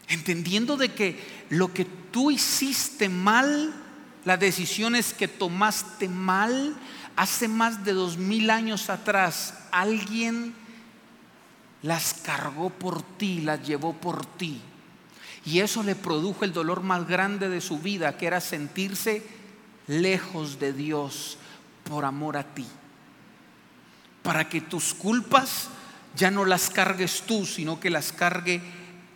Entendiendo 0.09 0.79
de 0.79 0.95
que 0.95 1.47
lo 1.51 1.75
que 1.75 1.85
tú 1.85 2.31
hiciste 2.31 3.11
mal, 3.11 3.75
las 4.25 4.41
decisiones 4.41 5.13
que 5.13 5.29
tomaste 5.29 6.09
mal, 6.09 6.75
hace 7.17 7.49
más 7.49 7.85
de 7.85 7.93
dos 7.93 8.17
mil 8.17 8.49
años 8.49 8.89
atrás, 8.89 9.59
alguien 9.71 10.55
las 11.83 12.15
cargó 12.15 12.71
por 12.71 13.03
ti, 13.03 13.43
las 13.43 13.63
llevó 13.67 13.93
por 13.93 14.25
ti. 14.25 14.63
Y 15.45 15.59
eso 15.61 15.83
le 15.83 15.95
produjo 15.95 16.47
el 16.47 16.55
dolor 16.55 16.83
más 16.83 17.07
grande 17.07 17.51
de 17.51 17.61
su 17.61 17.79
vida, 17.79 18.17
que 18.17 18.27
era 18.27 18.41
sentirse 18.41 19.23
lejos 19.87 20.59
de 20.59 20.73
Dios, 20.73 21.37
por 21.85 22.05
amor 22.05 22.37
a 22.37 22.55
ti. 22.55 22.67
Para 24.23 24.49
que 24.49 24.61
tus 24.61 24.95
culpas 24.95 25.69
ya 26.17 26.31
no 26.31 26.45
las 26.45 26.71
cargues 26.71 27.23
tú, 27.27 27.45
sino 27.45 27.79
que 27.79 27.91
las 27.91 28.13
cargue 28.13 28.61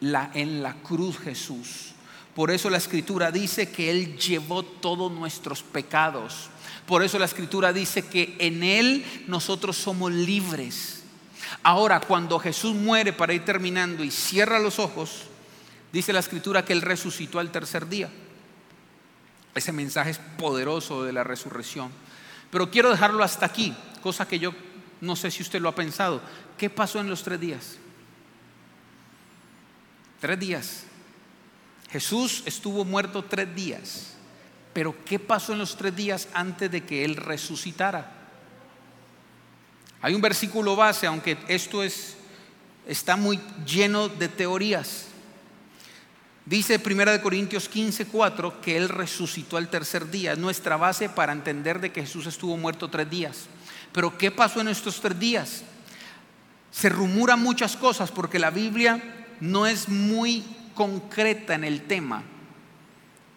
la, 0.01 0.31
en 0.35 0.63
la 0.63 0.75
cruz 0.75 1.19
Jesús. 1.19 1.93
Por 2.35 2.51
eso 2.51 2.71
la 2.71 2.79
escritura 2.79 3.33
dice 3.33 3.71
que 3.71 3.91
Él 3.91 4.17
llevó 4.17 4.63
todos 4.63 5.11
nuestros 5.11 5.63
pecados. 5.63 6.51
Por 6.87 7.03
eso 7.03 7.19
la 7.19 7.25
escritura 7.25 7.73
dice 7.73 8.07
que 8.07 8.37
en 8.39 8.63
Él 8.63 9.05
nosotros 9.27 9.77
somos 9.77 10.13
libres. 10.13 11.03
Ahora, 11.63 12.01
cuando 12.01 12.39
Jesús 12.39 12.75
muere 12.75 13.13
para 13.13 13.33
ir 13.33 13.45
terminando 13.45 14.05
y 14.05 14.11
cierra 14.11 14.59
los 14.59 14.79
ojos, 14.79 15.23
dice 15.93 16.13
la 16.13 16.21
escritura 16.21 16.65
que 16.65 16.73
Él 16.73 16.83
resucitó 16.83 17.39
al 17.39 17.51
tercer 17.51 17.89
día. 17.89 18.11
Ese 19.55 19.73
mensaje 19.73 20.11
es 20.11 20.19
poderoso 20.39 21.03
de 21.03 21.13
la 21.13 21.25
resurrección. 21.25 21.91
Pero 22.51 22.71
quiero 22.71 22.91
dejarlo 22.91 23.23
hasta 23.23 23.47
aquí, 23.47 23.75
cosa 24.03 24.27
que 24.27 24.39
yo 24.39 24.55
no 25.01 25.17
sé 25.17 25.31
si 25.31 25.43
usted 25.43 25.61
lo 25.61 25.69
ha 25.69 25.75
pensado. 25.75 26.21
¿Qué 26.57 26.71
pasó 26.71 27.01
en 27.01 27.09
los 27.09 27.23
tres 27.23 27.41
días? 27.41 27.79
Tres 30.21 30.39
días. 30.39 30.85
Jesús 31.91 32.43
estuvo 32.47 32.85
muerto 32.85 33.25
tres 33.25 33.55
días. 33.55 34.15
Pero 34.73 34.95
¿qué 35.05 35.19
pasó 35.19 35.53
en 35.53 35.59
los 35.59 35.77
tres 35.77 35.95
días 35.95 36.29
antes 36.35 36.71
de 36.71 36.85
que 36.85 37.05
Él 37.05 37.17
resucitara? 37.17 38.13
Hay 40.01 40.15
un 40.15 40.21
versículo 40.21 40.77
base, 40.77 41.07
aunque 41.07 41.37
esto 41.49 41.83
es, 41.83 42.17
está 42.87 43.17
muy 43.17 43.41
lleno 43.67 44.09
de 44.09 44.29
teorías. 44.29 45.08
Dice 46.49 46.81
1 46.83 47.21
Corintios 47.21 47.69
15, 47.69 48.07
4 48.07 48.63
que 48.63 48.79
Él 48.79 48.89
resucitó 48.89 49.59
al 49.59 49.69
tercer 49.69 50.11
día. 50.11 50.33
Es 50.33 50.39
nuestra 50.39 50.79
base 50.79 51.11
para 51.11 51.35
entender 51.35 51.79
de 51.79 51.93
que 51.93 52.01
Jesús 52.01 52.27
estuvo 52.27 52.57
muerto 52.57 52.89
tres 52.89 53.11
días. 53.11 53.47
Pero 53.93 54.17
¿qué 54.17 54.31
pasó 54.31 54.63
en 54.63 54.69
estos 54.69 54.99
tres 54.99 55.19
días? 55.19 55.63
Se 56.71 56.89
rumora 56.89 57.37
muchas 57.37 57.77
cosas 57.77 58.11
porque 58.11 58.39
la 58.39 58.49
Biblia 58.49 59.27
no 59.41 59.67
es 59.67 59.91
muy 59.91 60.43
concreta 60.75 61.55
en 61.55 61.65
el 61.65 61.83
tema, 61.83 62.23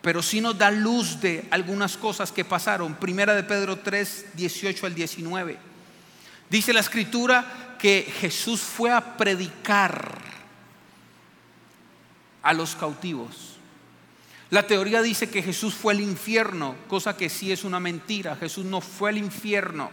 pero 0.02 0.24
sí 0.24 0.40
nos 0.40 0.58
da 0.58 0.72
luz 0.72 1.20
de 1.20 1.46
algunas 1.52 1.98
cosas 1.98 2.32
que 2.32 2.46
pasaron. 2.46 2.96
Primera 2.96 3.36
de 3.36 3.44
Pedro 3.44 3.80
3, 3.80 4.28
18 4.36 4.86
al 4.86 4.96
19. 4.96 5.58
Dice 6.50 6.72
la 6.72 6.80
escritura 6.80 7.76
que 7.78 8.10
Jesús 8.22 8.62
fue 8.62 8.90
a 8.90 9.18
predicar 9.18 10.31
a 12.44 12.54
los 12.54 12.76
cautivos. 12.76 13.58
La 14.50 14.68
teoría 14.68 15.02
dice 15.02 15.30
que 15.30 15.42
Jesús 15.42 15.74
fue 15.74 15.94
al 15.94 16.02
infierno, 16.02 16.76
cosa 16.90 17.16
que 17.16 17.30
sí 17.30 17.52
es 17.52 17.64
una 17.64 17.80
mentira. 17.80 18.36
Jesús 18.36 18.66
no 18.66 18.82
fue 18.82 19.10
al 19.10 19.18
infierno. 19.18 19.90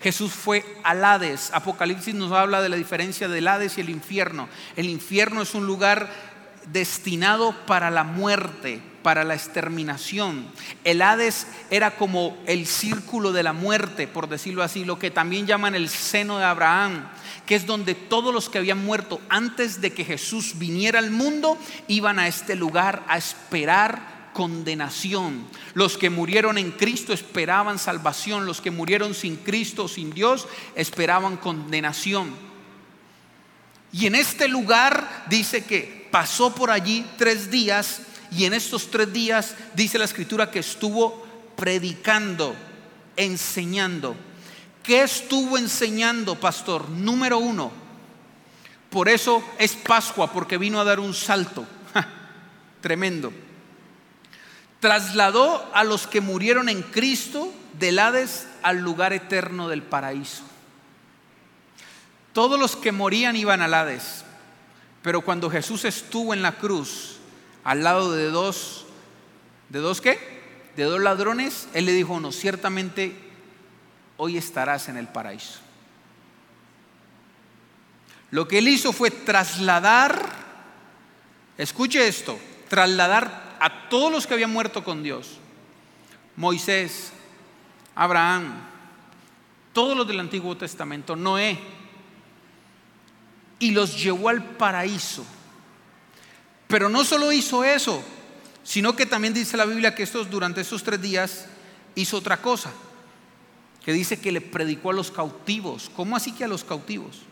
Jesús 0.00 0.32
fue 0.32 0.64
al 0.84 1.04
Hades. 1.04 1.50
Apocalipsis 1.52 2.14
nos 2.14 2.30
habla 2.30 2.62
de 2.62 2.68
la 2.68 2.76
diferencia 2.76 3.28
del 3.28 3.48
Hades 3.48 3.78
y 3.78 3.80
el 3.80 3.90
infierno. 3.90 4.48
El 4.76 4.88
infierno 4.88 5.42
es 5.42 5.54
un 5.54 5.66
lugar 5.66 6.08
destinado 6.72 7.52
para 7.66 7.90
la 7.90 8.04
muerte, 8.04 8.80
para 9.06 9.22
la 9.22 9.34
exterminación. 9.34 10.48
El 10.82 11.00
Hades 11.00 11.46
era 11.70 11.92
como 11.94 12.36
el 12.44 12.66
círculo 12.66 13.30
de 13.30 13.44
la 13.44 13.52
muerte, 13.52 14.08
por 14.08 14.28
decirlo 14.28 14.64
así, 14.64 14.84
lo 14.84 14.98
que 14.98 15.12
también 15.12 15.46
llaman 15.46 15.76
el 15.76 15.88
seno 15.88 16.38
de 16.38 16.44
Abraham, 16.44 17.06
que 17.46 17.54
es 17.54 17.66
donde 17.66 17.94
todos 17.94 18.34
los 18.34 18.48
que 18.48 18.58
habían 18.58 18.84
muerto 18.84 19.20
antes 19.28 19.80
de 19.80 19.92
que 19.92 20.04
Jesús 20.04 20.58
viniera 20.58 20.98
al 20.98 21.12
mundo 21.12 21.56
iban 21.86 22.18
a 22.18 22.26
este 22.26 22.56
lugar 22.56 23.04
a 23.06 23.16
esperar 23.16 24.32
condenación. 24.32 25.46
Los 25.74 25.96
que 25.96 26.10
murieron 26.10 26.58
en 26.58 26.72
Cristo 26.72 27.12
esperaban 27.12 27.78
salvación, 27.78 28.44
los 28.44 28.60
que 28.60 28.72
murieron 28.72 29.14
sin 29.14 29.36
Cristo, 29.36 29.86
sin 29.86 30.10
Dios, 30.10 30.48
esperaban 30.74 31.36
condenación. 31.36 32.34
Y 33.92 34.06
en 34.06 34.16
este 34.16 34.48
lugar 34.48 35.26
dice 35.30 35.64
que 35.64 36.08
pasó 36.10 36.52
por 36.52 36.72
allí 36.72 37.06
tres 37.16 37.52
días 37.52 38.00
y 38.30 38.44
en 38.44 38.54
estos 38.54 38.90
tres 38.90 39.12
días 39.12 39.54
dice 39.74 39.98
la 39.98 40.04
escritura 40.04 40.50
que 40.50 40.60
estuvo 40.60 41.26
predicando, 41.56 42.54
enseñando. 43.16 44.16
¿Qué 44.82 45.02
estuvo 45.02 45.58
enseñando, 45.58 46.38
pastor? 46.38 46.88
Número 46.88 47.38
uno. 47.38 47.72
Por 48.90 49.08
eso 49.08 49.42
es 49.58 49.74
Pascua, 49.74 50.32
porque 50.32 50.58
vino 50.58 50.80
a 50.80 50.84
dar 50.84 51.00
un 51.00 51.12
salto. 51.12 51.66
tremendo 52.80 53.32
trasladó 54.80 55.68
a 55.72 55.84
los 55.84 56.06
que 56.06 56.20
murieron 56.20 56.68
en 56.68 56.82
Cristo 56.82 57.52
del 57.78 57.98
Hades 57.98 58.46
al 58.62 58.78
lugar 58.78 59.12
eterno 59.12 59.68
del 59.68 59.82
paraíso. 59.82 60.44
Todos 62.32 62.56
los 62.56 62.76
que 62.76 62.92
morían 62.92 63.34
iban 63.36 63.62
al 63.62 63.74
Hades, 63.74 64.24
pero 65.02 65.22
cuando 65.22 65.50
Jesús 65.50 65.84
estuvo 65.84 66.34
en 66.34 66.42
la 66.42 66.52
cruz 66.52 67.15
al 67.66 67.82
lado 67.82 68.12
de 68.12 68.30
dos, 68.30 68.86
¿de 69.70 69.80
dos 69.80 70.00
qué? 70.00 70.20
De 70.76 70.84
dos 70.84 71.00
ladrones, 71.00 71.68
Él 71.74 71.86
le 71.86 71.92
dijo, 71.94 72.20
no, 72.20 72.30
ciertamente 72.30 73.12
hoy 74.18 74.36
estarás 74.36 74.88
en 74.88 74.96
el 74.96 75.08
paraíso. 75.08 75.58
Lo 78.30 78.46
que 78.46 78.58
Él 78.58 78.68
hizo 78.68 78.92
fue 78.92 79.10
trasladar, 79.10 80.16
escuche 81.58 82.06
esto, 82.06 82.38
trasladar 82.68 83.56
a 83.58 83.88
todos 83.88 84.12
los 84.12 84.28
que 84.28 84.34
habían 84.34 84.52
muerto 84.52 84.84
con 84.84 85.02
Dios. 85.02 85.38
Moisés, 86.36 87.10
Abraham, 87.96 88.60
todos 89.72 89.96
los 89.96 90.06
del 90.06 90.20
Antiguo 90.20 90.56
Testamento, 90.56 91.16
Noé, 91.16 91.58
y 93.58 93.72
los 93.72 94.00
llevó 94.00 94.28
al 94.28 94.44
paraíso. 94.56 95.26
Pero 96.68 96.88
no 96.88 97.04
solo 97.04 97.32
hizo 97.32 97.64
eso, 97.64 98.02
sino 98.64 98.96
que 98.96 99.06
también 99.06 99.32
dice 99.32 99.56
la 99.56 99.64
Biblia 99.64 99.94
que 99.94 100.02
estos, 100.02 100.28
durante 100.28 100.60
estos 100.60 100.82
tres 100.82 101.00
días 101.00 101.46
hizo 101.94 102.16
otra 102.16 102.42
cosa, 102.42 102.72
que 103.84 103.92
dice 103.92 104.20
que 104.20 104.32
le 104.32 104.40
predicó 104.40 104.90
a 104.90 104.94
los 104.94 105.10
cautivos. 105.10 105.90
¿Cómo 105.94 106.16
así 106.16 106.32
que 106.32 106.44
a 106.44 106.48
los 106.48 106.64
cautivos? 106.64 107.22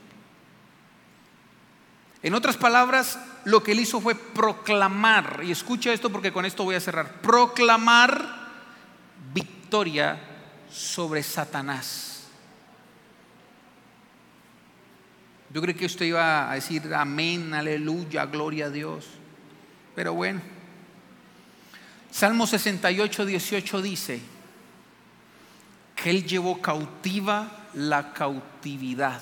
En 2.22 2.34
otras 2.34 2.56
palabras, 2.56 3.18
lo 3.44 3.62
que 3.62 3.72
él 3.72 3.80
hizo 3.80 4.00
fue 4.00 4.14
proclamar, 4.14 5.40
y 5.44 5.50
escucha 5.50 5.92
esto 5.92 6.10
porque 6.10 6.32
con 6.32 6.44
esto 6.44 6.64
voy 6.64 6.76
a 6.76 6.80
cerrar, 6.80 7.20
proclamar 7.20 8.48
victoria 9.34 10.18
sobre 10.70 11.22
Satanás. 11.22 12.22
Yo 15.50 15.60
creo 15.60 15.76
que 15.76 15.86
usted 15.86 16.06
iba 16.06 16.50
a 16.50 16.54
decir 16.54 16.94
amén, 16.94 17.52
aleluya, 17.52 18.26
gloria 18.26 18.66
a 18.66 18.70
Dios. 18.70 19.06
Pero 19.94 20.14
bueno, 20.14 20.40
Salmo 22.10 22.46
68, 22.46 23.26
18 23.26 23.82
dice 23.82 24.20
que 25.96 26.10
Él 26.10 26.26
llevó 26.26 26.60
cautiva 26.60 27.68
la 27.74 28.12
cautividad. 28.12 29.20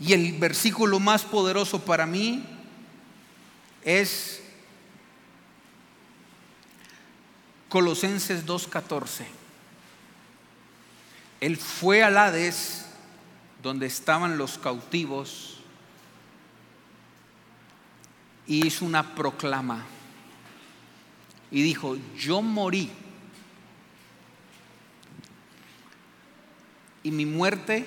Y 0.00 0.12
el 0.12 0.32
versículo 0.32 0.98
más 0.98 1.22
poderoso 1.22 1.80
para 1.80 2.06
mí 2.06 2.44
es 3.84 4.42
Colosenses 7.68 8.44
2.14. 8.44 9.24
Él 11.40 11.56
fue 11.56 12.02
al 12.02 12.18
Hades, 12.18 12.86
donde 13.62 13.86
estaban 13.86 14.36
los 14.36 14.58
cautivos, 14.58 15.51
y 18.46 18.66
hizo 18.66 18.84
una 18.84 19.14
proclama. 19.14 19.84
Y 21.50 21.62
dijo, 21.62 21.96
yo 22.16 22.42
morí. 22.42 22.90
Y 27.02 27.10
mi 27.10 27.26
muerte 27.26 27.86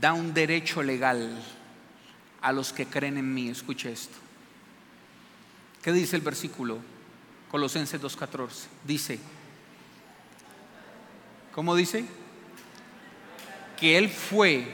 da 0.00 0.12
un 0.12 0.32
derecho 0.32 0.82
legal 0.82 1.42
a 2.40 2.52
los 2.52 2.72
que 2.72 2.86
creen 2.86 3.18
en 3.18 3.32
mí. 3.32 3.48
Escuche 3.48 3.90
esto. 3.90 4.16
¿Qué 5.82 5.92
dice 5.92 6.16
el 6.16 6.22
versículo? 6.22 6.78
Colosenses 7.50 8.00
2.14. 8.00 8.66
Dice, 8.84 9.18
¿cómo 11.52 11.74
dice? 11.74 12.04
Que 13.78 13.98
Él 13.98 14.08
fue, 14.08 14.64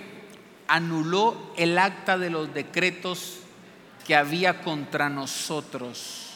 anuló 0.69 1.53
el 1.57 1.79
acta 1.79 2.17
de 2.19 2.31
los 2.31 2.55
decretos 2.55 3.39
que 4.07 4.15
había 4.15 4.63
contra 4.63 5.09
nosotros. 5.09 6.27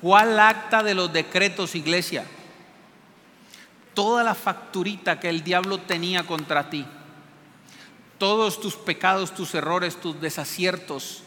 ¿Cuál 0.00 0.40
acta 0.40 0.82
de 0.82 0.94
los 0.94 1.12
decretos, 1.12 1.74
iglesia? 1.74 2.24
Toda 3.92 4.24
la 4.24 4.34
facturita 4.34 5.20
que 5.20 5.28
el 5.28 5.44
diablo 5.44 5.78
tenía 5.78 6.24
contra 6.24 6.70
ti 6.70 6.86
todos 8.24 8.58
tus 8.58 8.74
pecados, 8.74 9.34
tus 9.34 9.54
errores, 9.54 10.00
tus 10.00 10.18
desaciertos, 10.18 11.23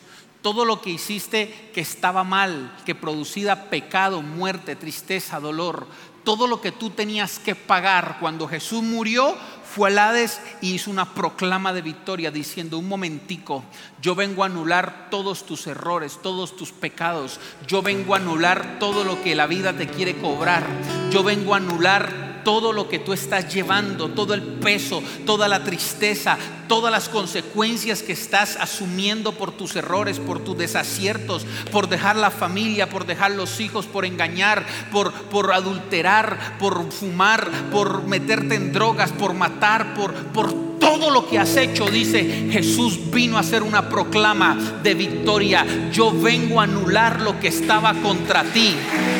todo 0.48 0.64
lo 0.64 0.80
que 0.80 0.91
hiciste 0.91 1.72
que 1.74 1.82
estaba 1.82 2.24
mal, 2.24 2.74
que 2.86 2.95
producía 2.95 3.70
pecado, 3.70 4.22
muerte, 4.22 4.78
tristeza, 4.78 5.41
dolor, 5.41 5.86
todo 6.24 6.48
lo 6.48 6.62
que 6.62 6.72
tú 6.72 6.89
tenías 6.89 7.38
que 7.38 7.54
pagar 7.54 8.16
cuando 8.22 8.48
Jesús 8.48 8.82
murió 8.82 9.36
fue 9.66 9.89
al 9.89 10.00
Hades 10.00 10.39
y 10.62 10.72
hizo 10.72 10.89
una 10.89 11.14
proclama 11.14 11.74
de 11.74 11.82
victoria 11.82 12.32
diciendo, 12.32 12.78
un 12.78 12.88
momentico, 12.88 13.66
yo 14.02 14.16
vengo 14.16 14.43
a 14.43 14.45
anular 14.45 15.10
todos 15.12 15.45
tus 15.45 15.68
errores, 15.68 16.20
todos 16.24 16.56
tus 16.56 16.72
pecados, 16.72 17.41
yo 17.68 17.82
vengo 17.82 18.14
a 18.14 18.20
anular 18.20 18.80
todo 18.80 19.04
lo 19.04 19.22
que 19.22 19.36
la 19.36 19.48
vida 19.48 19.74
te 19.74 19.89
quiere 19.89 20.16
cobrar, 20.16 20.66
yo 21.12 21.24
vengo 21.24 21.56
a 21.56 21.58
anular 21.58 22.27
todo 22.48 22.72
lo 22.72 22.88
que 22.88 22.98
tú 22.98 23.12
estás 23.12 23.54
llevando, 23.54 24.08
todo 24.08 24.34
el 24.34 24.41
peso, 24.41 25.04
toda 25.26 25.50
la 25.50 25.66
tristeza, 25.66 26.38
todas 26.70 26.89
las 26.89 27.10
consecuencias 27.10 28.02
que 28.02 28.14
estás 28.14 28.56
asumiendo 28.56 29.34
por 29.34 29.52
tus 29.52 29.76
errores, 29.76 30.22
por 30.22 30.39
tus 30.39 30.58
desaciertos, 30.58 31.45
por 31.74 31.89
dejar 31.89 32.16
la 32.16 32.32
familia, 32.32 32.88
por 32.88 33.06
dejar 33.06 33.32
los 33.32 33.60
hijos, 33.60 33.86
por 33.86 34.06
engañar, 34.06 34.66
por, 34.93 35.12
por 35.12 35.52
adulterar, 35.52 36.58
por 36.58 36.89
fumar, 36.89 37.52
por 37.70 38.08
meterte 38.08 38.56
en 38.56 38.72
drogas, 38.72 39.12
por 39.12 39.34
matar, 39.34 39.93
por, 39.93 40.14
por 40.28 40.66
todo 40.88 41.10
lo 41.10 41.28
que 41.28 41.38
has 41.38 41.58
hecho, 41.58 41.86
dice 41.88 42.48
Jesús 42.50 43.12
vino 43.12 43.36
a 43.36 43.42
hacer 43.42 43.62
una 43.62 43.90
proclama 43.90 44.58
de 44.82 44.94
victoria. 44.94 45.66
Yo 45.92 46.14
vengo 46.14 46.62
a 46.62 46.64
anular 46.64 47.20
lo 47.22 47.38
que 47.42 47.50
estaba 47.50 47.94
contra 47.96 48.46
ti. 48.46 48.74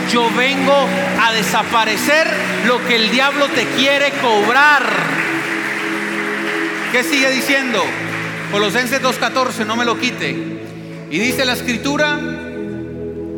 Yo 0.10 0.30
vengo 0.38 0.74
a 1.22 1.34
desaparecer 1.34 2.26
lo 2.66 2.86
que 2.88 2.96
el 2.96 3.12
diablo 3.12 3.48
te 3.50 3.66
quiere 3.76 4.14
cobrar. 4.22 4.86
¿Qué 6.94 7.04
sigue 7.04 7.30
diciendo? 7.32 7.84
Colosenses 8.50 9.02
2.14, 9.02 9.66
no 9.66 9.76
me 9.76 9.84
lo 9.84 10.00
quite. 10.00 10.32
Y 11.12 11.20
dice 11.20 11.44
la 11.44 11.52
escritura, 11.52 12.18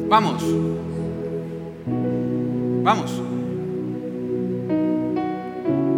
vamos, 0.07 0.43
vamos. 2.83 3.11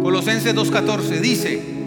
Colosenses 0.02 0.54
2.14 0.54 1.20
dice, 1.20 1.81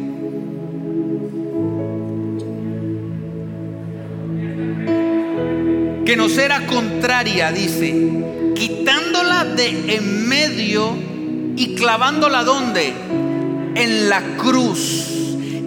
que 6.05 6.15
nos 6.15 6.37
era 6.37 6.67
contraria, 6.67 7.51
dice, 7.51 7.93
quitándola 8.55 9.43
de 9.43 9.95
en 9.95 10.27
medio 10.27 10.95
y 11.55 11.75
clavándola 11.75 12.43
donde? 12.43 12.93
En 13.75 14.09
la 14.09 14.21
cruz. 14.37 15.11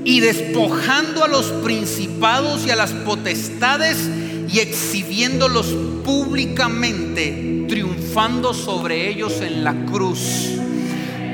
y 0.05 0.21
despojando 0.21 1.23
a 1.23 1.29
los 1.29 1.47
principados 1.63 2.65
y 2.67 2.71
a 2.71 2.77
las 2.77 2.93
potestades 2.93 4.09
y 4.51 4.61
exhibiéndolos 4.61 5.67
públicamente, 6.03 7.67
triunfando 7.69 8.55
sobre 8.55 9.11
ellos 9.11 9.43
en 9.43 9.65
la 9.65 9.75
cruz. 9.85 10.49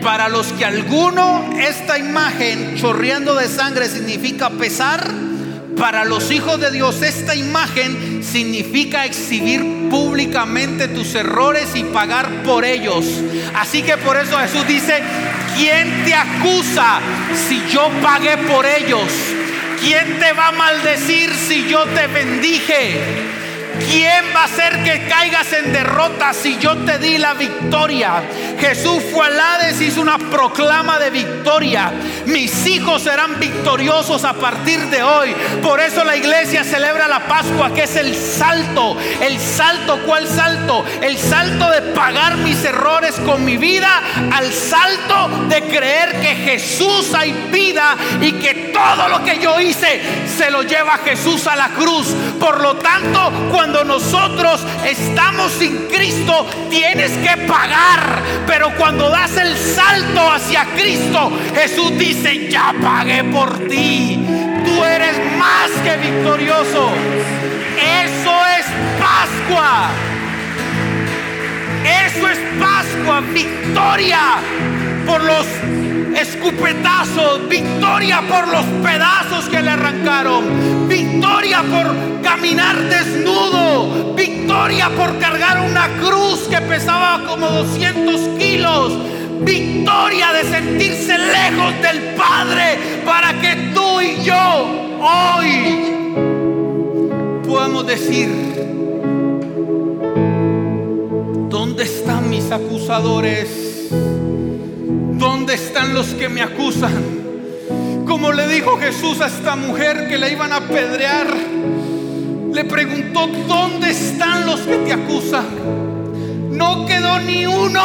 Para 0.02 0.28
los 0.28 0.48
que 0.54 0.64
alguno 0.64 1.50
esta 1.56 1.98
imagen 1.98 2.74
chorreando 2.74 3.36
de 3.36 3.46
sangre 3.46 3.88
significa 3.88 4.50
pesar, 4.50 5.08
para 5.76 6.04
los 6.04 6.30
hijos 6.30 6.60
de 6.60 6.70
Dios 6.70 7.02
esta 7.02 7.34
imagen 7.34 8.22
significa 8.22 9.04
exhibir 9.04 9.88
públicamente 9.90 10.88
tus 10.88 11.14
errores 11.14 11.74
y 11.74 11.84
pagar 11.84 12.42
por 12.42 12.64
ellos. 12.64 13.04
Así 13.54 13.82
que 13.82 13.96
por 13.96 14.16
eso 14.16 14.38
Jesús 14.38 14.66
dice, 14.66 15.02
¿quién 15.56 16.04
te 16.04 16.14
acusa 16.14 17.00
si 17.48 17.62
yo 17.70 17.90
pagué 18.02 18.36
por 18.38 18.66
ellos? 18.66 19.12
¿Quién 19.80 20.18
te 20.18 20.32
va 20.32 20.48
a 20.48 20.52
maldecir 20.52 21.30
si 21.34 21.68
yo 21.68 21.84
te 21.86 22.06
bendije? 22.06 23.43
¿Quién 23.78 24.24
va 24.34 24.42
a 24.42 24.44
hacer 24.44 24.82
que 24.82 25.06
caigas 25.08 25.52
en 25.52 25.72
derrota 25.72 26.32
si 26.32 26.58
yo 26.58 26.76
te 26.78 26.98
di 26.98 27.18
la 27.18 27.34
victoria? 27.34 28.22
Jesús 28.60 29.02
fue 29.12 29.26
al 29.26 29.38
Hades 29.38 29.80
y 29.80 29.86
hizo 29.86 30.00
una 30.00 30.18
proclama 30.18 30.98
de 30.98 31.10
victoria. 31.10 31.92
Mis 32.26 32.66
hijos 32.66 33.02
serán 33.02 33.38
victoriosos 33.38 34.24
a 34.24 34.34
partir 34.34 34.80
de 34.90 35.02
hoy. 35.02 35.34
Por 35.62 35.80
eso 35.80 36.04
la 36.04 36.16
iglesia 36.16 36.64
celebra 36.64 37.08
la 37.08 37.26
Pascua, 37.26 37.72
que 37.72 37.84
es 37.84 37.96
el 37.96 38.14
salto. 38.14 38.96
El 39.20 39.38
salto, 39.38 40.00
¿cuál 40.06 40.28
salto? 40.28 40.84
El 41.02 41.18
salto 41.18 41.70
de 41.70 41.82
pagar 41.94 42.36
mis 42.36 42.64
errores 42.64 43.14
con 43.26 43.44
mi 43.44 43.56
vida 43.56 44.02
al 44.32 44.52
salto 44.52 45.28
de 45.48 45.62
creer 45.62 46.20
que 46.20 46.34
Jesús 46.36 47.12
hay 47.14 47.32
vida 47.52 47.96
y 48.20 48.32
que 48.32 48.72
todo 48.72 49.08
lo 49.08 49.24
que 49.24 49.38
yo 49.38 49.60
hice 49.60 50.00
se 50.36 50.50
lo 50.50 50.62
lleva 50.62 50.98
Jesús 50.98 51.46
a 51.46 51.56
la 51.56 51.68
cruz. 51.70 52.08
Por 52.38 52.60
lo 52.60 52.76
tanto, 52.76 53.32
cuando 53.50 53.63
nosotros 53.72 54.60
estamos 54.84 55.52
sin 55.52 55.86
Cristo, 55.88 56.46
tienes 56.70 57.12
que 57.12 57.36
pagar. 57.46 58.22
Pero 58.46 58.74
cuando 58.76 59.08
das 59.08 59.36
el 59.36 59.56
salto 59.56 60.30
hacia 60.30 60.64
Cristo, 60.76 61.32
Jesús 61.54 61.98
dice, 61.98 62.48
ya 62.50 62.74
pagué 62.82 63.24
por 63.24 63.58
ti. 63.68 64.18
Tú 64.64 64.84
eres 64.84 65.16
más 65.38 65.70
que 65.82 65.96
victorioso. 65.96 66.90
Eso 67.78 68.46
es 68.58 68.66
Pascua. 69.00 69.88
Eso 72.06 72.28
es 72.28 72.38
Pascua, 72.58 73.20
victoria 73.20 74.36
por 75.06 75.22
los 75.22 75.46
escupetazos, 76.16 77.48
victoria 77.48 78.22
por 78.28 78.48
los 78.48 78.64
pedazos 78.82 79.48
que 79.48 79.60
le 79.60 79.70
arrancaron, 79.70 80.88
victoria 80.88 81.62
por 81.62 82.22
caminar 82.22 82.76
desnudo, 82.88 84.14
victoria 84.14 84.90
por 84.90 85.18
cargar 85.18 85.60
una 85.60 85.88
cruz 86.00 86.46
que 86.48 86.60
pesaba 86.60 87.24
como 87.26 87.48
200 87.48 88.20
kilos, 88.38 88.92
victoria 89.40 90.32
de 90.32 90.44
sentirse 90.44 91.18
lejos 91.18 91.74
del 91.82 92.14
Padre 92.14 93.02
para 93.04 93.34
que 93.40 93.72
tú 93.74 94.00
y 94.00 94.22
yo 94.24 94.84
hoy 95.00 95.94
podamos 97.46 97.86
decir, 97.86 98.28
¿dónde 101.48 101.84
están 101.84 102.30
mis 102.30 102.50
acusadores? 102.50 103.74
¿Dónde 105.54 105.66
están 105.68 105.94
los 105.94 106.06
que 106.14 106.28
me 106.28 106.42
acusan? 106.42 106.92
Como 108.08 108.32
le 108.32 108.48
dijo 108.48 108.76
Jesús 108.76 109.20
a 109.20 109.28
esta 109.28 109.54
mujer 109.54 110.08
que 110.08 110.18
le 110.18 110.32
iban 110.32 110.52
a 110.52 110.56
apedrear, 110.56 111.28
le 112.52 112.64
preguntó, 112.64 113.28
¿dónde 113.46 113.92
están 113.92 114.46
los 114.46 114.62
que 114.62 114.78
te 114.78 114.92
acusan? 114.92 115.44
No 116.50 116.84
quedó 116.86 117.20
ni 117.20 117.46
uno. 117.46 117.80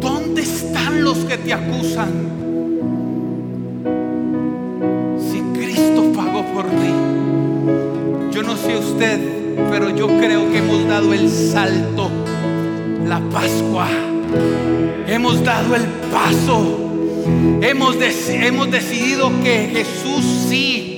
¿Dónde 0.00 0.42
están 0.42 1.02
los 1.02 1.16
que 1.20 1.38
te 1.38 1.54
acusan? 1.54 2.10
Si 5.18 5.40
Cristo 5.58 6.12
pagó 6.14 6.44
por 6.52 6.66
ti. 6.66 6.92
Yo 8.32 8.42
no 8.42 8.54
sé 8.54 8.76
usted, 8.76 9.18
pero 9.70 9.96
yo 9.96 10.08
creo 10.08 10.52
que 10.52 10.58
hemos 10.58 10.86
dado 10.86 11.14
el 11.14 11.30
salto, 11.30 12.10
la 13.06 13.18
Pascua 13.32 13.88
Hemos 15.06 15.42
dado 15.42 15.74
el 15.74 15.84
paso. 16.12 16.84
Hemos, 17.60 17.96
hemos 18.28 18.70
decidido 18.70 19.30
que 19.42 19.70
Jesús 19.72 20.46
sí. 20.48 20.94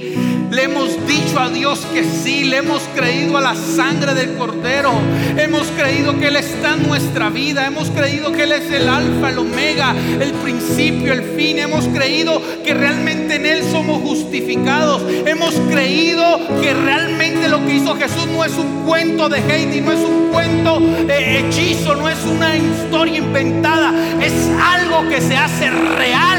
Le 0.50 0.64
hemos 0.64 1.06
dicho 1.06 1.38
a 1.38 1.48
Dios 1.48 1.86
que 1.94 2.02
sí, 2.02 2.42
le 2.42 2.56
hemos 2.56 2.82
creído 2.96 3.36
a 3.36 3.40
la 3.40 3.54
sangre 3.54 4.14
del 4.14 4.36
Cordero, 4.36 4.90
hemos 5.36 5.68
creído 5.68 6.18
que 6.18 6.26
Él 6.26 6.34
está 6.34 6.74
en 6.74 6.88
nuestra 6.88 7.30
vida, 7.30 7.68
hemos 7.68 7.88
creído 7.90 8.32
que 8.32 8.42
Él 8.42 8.52
es 8.52 8.68
el 8.72 8.88
alfa, 8.88 9.30
el 9.30 9.38
omega, 9.38 9.94
el 10.20 10.32
principio, 10.32 11.12
el 11.12 11.22
fin, 11.36 11.60
hemos 11.60 11.86
creído 11.86 12.42
que 12.64 12.74
realmente 12.74 13.36
en 13.36 13.46
Él 13.46 13.62
somos 13.70 14.02
justificados, 14.02 15.02
hemos 15.24 15.54
creído 15.70 16.40
que 16.60 16.74
realmente 16.74 17.29
lo 17.48 17.64
que 17.66 17.74
hizo 17.74 17.94
Jesús 17.94 18.26
no 18.26 18.44
es 18.44 18.56
un 18.56 18.84
cuento 18.86 19.28
de 19.28 19.38
Heidi, 19.38 19.80
no 19.80 19.92
es 19.92 20.00
un 20.00 20.28
cuento 20.30 20.78
eh, 21.08 21.44
hechizo, 21.46 21.94
no 21.94 22.08
es 22.08 22.24
una 22.24 22.56
historia 22.56 23.18
inventada, 23.18 23.92
es 24.20 24.32
algo 24.62 25.08
que 25.08 25.20
se 25.20 25.36
hace 25.36 25.70
real 25.70 26.38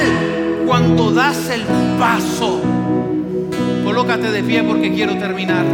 cuando 0.65 1.11
das 1.11 1.49
el 1.49 1.63
paso 1.99 2.61
Colócate 3.83 4.31
de 4.31 4.43
pie 4.43 4.63
porque 4.63 4.93
quiero 4.93 5.17
terminar. 5.17 5.65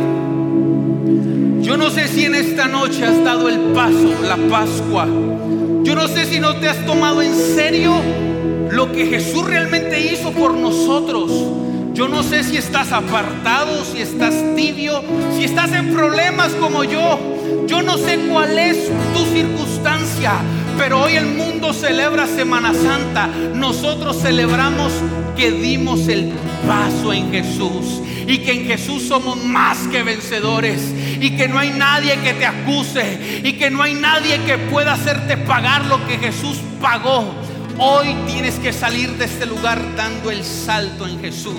Yo 1.61 1.77
no 1.77 1.91
sé 1.91 2.07
si 2.07 2.25
en 2.25 2.33
esta 2.33 2.67
noche 2.67 3.05
has 3.05 3.23
dado 3.23 3.47
el 3.47 3.59
paso, 3.75 4.15
la 4.23 4.37
Pascua. 4.49 5.05
Yo 5.83 5.93
no 5.93 6.07
sé 6.07 6.25
si 6.25 6.39
no 6.39 6.55
te 6.55 6.67
has 6.67 6.83
tomado 6.85 7.21
en 7.21 7.35
serio 7.35 7.93
lo 8.71 8.91
que 8.91 9.05
Jesús 9.05 9.45
realmente 9.45 9.99
hizo 9.99 10.31
por 10.31 10.55
nosotros. 10.55 11.31
Yo 11.97 12.07
no 12.07 12.21
sé 12.21 12.43
si 12.43 12.57
estás 12.57 12.91
apartado, 12.91 13.83
si 13.83 14.01
estás 14.01 14.35
tibio, 14.55 15.03
si 15.35 15.45
estás 15.45 15.71
en 15.71 15.91
problemas 15.91 16.53
como 16.53 16.83
yo. 16.83 17.65
Yo 17.65 17.81
no 17.81 17.97
sé 17.97 18.19
cuál 18.29 18.55
es 18.59 18.91
tu 19.15 19.25
circunstancia, 19.25 20.33
pero 20.77 21.01
hoy 21.01 21.13
el 21.15 21.25
mundo 21.25 21.73
celebra 21.73 22.27
Semana 22.27 22.71
Santa. 22.75 23.25
Nosotros 23.55 24.21
celebramos 24.21 24.93
que 25.35 25.49
dimos 25.49 26.07
el 26.07 26.33
paso 26.67 27.13
en 27.13 27.31
Jesús 27.31 28.03
y 28.27 28.37
que 28.43 28.51
en 28.51 28.65
Jesús 28.67 29.07
somos 29.07 29.43
más 29.43 29.79
que 29.87 30.03
vencedores 30.03 30.93
y 31.19 31.31
que 31.31 31.47
no 31.47 31.57
hay 31.57 31.71
nadie 31.71 32.19
que 32.19 32.35
te 32.35 32.45
acuse 32.45 33.41
y 33.43 33.53
que 33.53 33.71
no 33.71 33.81
hay 33.81 33.95
nadie 33.95 34.39
que 34.45 34.59
pueda 34.59 34.93
hacerte 34.93 35.35
pagar 35.35 35.85
lo 35.85 36.05
que 36.05 36.19
Jesús 36.19 36.59
pagó. 36.79 37.46
Hoy 37.79 38.15
tienes 38.25 38.55
que 38.55 38.73
salir 38.73 39.11
de 39.17 39.25
este 39.25 39.45
lugar 39.45 39.79
dando 39.95 40.31
el 40.31 40.43
salto 40.43 41.05
en 41.05 41.19
Jesús, 41.19 41.53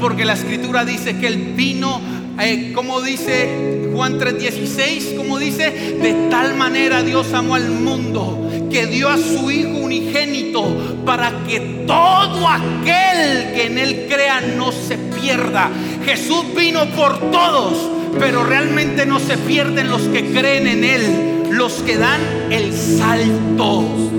porque 0.00 0.24
la 0.24 0.32
escritura 0.32 0.86
dice 0.86 1.18
que 1.18 1.26
Él 1.26 1.52
vino, 1.54 2.00
eh, 2.40 2.72
como 2.74 3.02
dice 3.02 3.90
Juan 3.92 4.18
3:16, 4.18 5.16
como 5.18 5.38
dice, 5.38 5.70
de 6.00 6.28
tal 6.30 6.54
manera 6.54 7.02
Dios 7.02 7.34
amó 7.34 7.56
al 7.56 7.70
mundo 7.70 8.50
que 8.70 8.86
dio 8.86 9.10
a 9.10 9.18
su 9.18 9.50
Hijo 9.50 9.80
unigénito 9.80 10.64
para 11.04 11.30
que 11.46 11.84
todo 11.86 12.48
aquel 12.48 13.52
que 13.52 13.66
en 13.66 13.76
Él 13.76 14.06
crea 14.08 14.40
no 14.40 14.72
se 14.72 14.96
pierda. 14.96 15.68
Jesús 16.06 16.46
vino 16.56 16.86
por 16.96 17.30
todos, 17.30 17.74
pero 18.18 18.44
realmente 18.44 19.04
no 19.04 19.18
se 19.18 19.36
pierden 19.36 19.90
los 19.90 20.00
que 20.04 20.32
creen 20.32 20.66
en 20.66 20.84
Él, 20.84 21.50
los 21.50 21.74
que 21.82 21.98
dan 21.98 22.20
el 22.50 22.72
salto. 22.72 24.09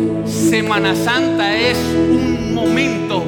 Semana 0.49 0.95
Santa 0.95 1.55
es 1.55 1.77
un 1.77 2.53
momento 2.53 3.23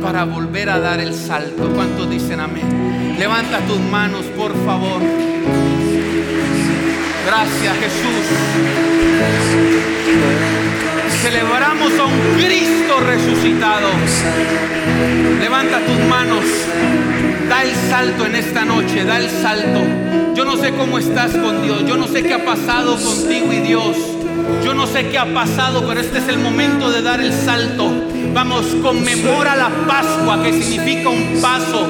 para 0.00 0.24
volver 0.24 0.70
a 0.70 0.78
dar 0.78 1.00
el 1.00 1.12
salto. 1.12 1.68
¿Cuántos 1.74 2.08
dicen 2.08 2.40
amén? 2.40 3.16
Levanta 3.18 3.58
tus 3.60 3.78
manos, 3.80 4.24
por 4.36 4.52
favor. 4.64 5.02
Gracias 7.26 7.76
Jesús. 7.78 8.24
Celebramos 11.22 11.92
a 11.98 12.04
un 12.04 12.38
Cristo 12.38 13.00
resucitado. 13.00 13.88
Levanta 15.40 15.80
tus 15.80 16.08
manos. 16.08 16.44
Da 17.48 17.62
el 17.62 17.74
salto 17.90 18.26
en 18.26 18.36
esta 18.36 18.64
noche. 18.64 19.04
Da 19.04 19.18
el 19.18 19.28
salto. 19.28 19.80
Yo 20.34 20.44
no 20.44 20.56
sé 20.56 20.72
cómo 20.72 20.98
estás 20.98 21.32
con 21.32 21.62
Dios. 21.62 21.84
Yo 21.86 21.96
no 21.96 22.06
sé 22.06 22.22
qué 22.22 22.34
ha 22.34 22.44
pasado 22.44 22.96
contigo 22.96 23.52
y 23.52 23.60
Dios. 23.60 24.13
Yo 24.64 24.74
no 24.74 24.86
sé 24.86 25.08
qué 25.08 25.18
ha 25.18 25.32
pasado, 25.32 25.86
pero 25.86 26.00
este 26.00 26.18
es 26.18 26.28
el 26.28 26.38
momento 26.38 26.90
de 26.90 27.02
dar 27.02 27.20
el 27.20 27.32
salto. 27.32 27.92
Vamos, 28.32 28.66
conmemora 28.82 29.56
la 29.56 29.70
Pascua, 29.86 30.42
que 30.42 30.52
significa 30.52 31.08
un 31.08 31.40
paso. 31.40 31.88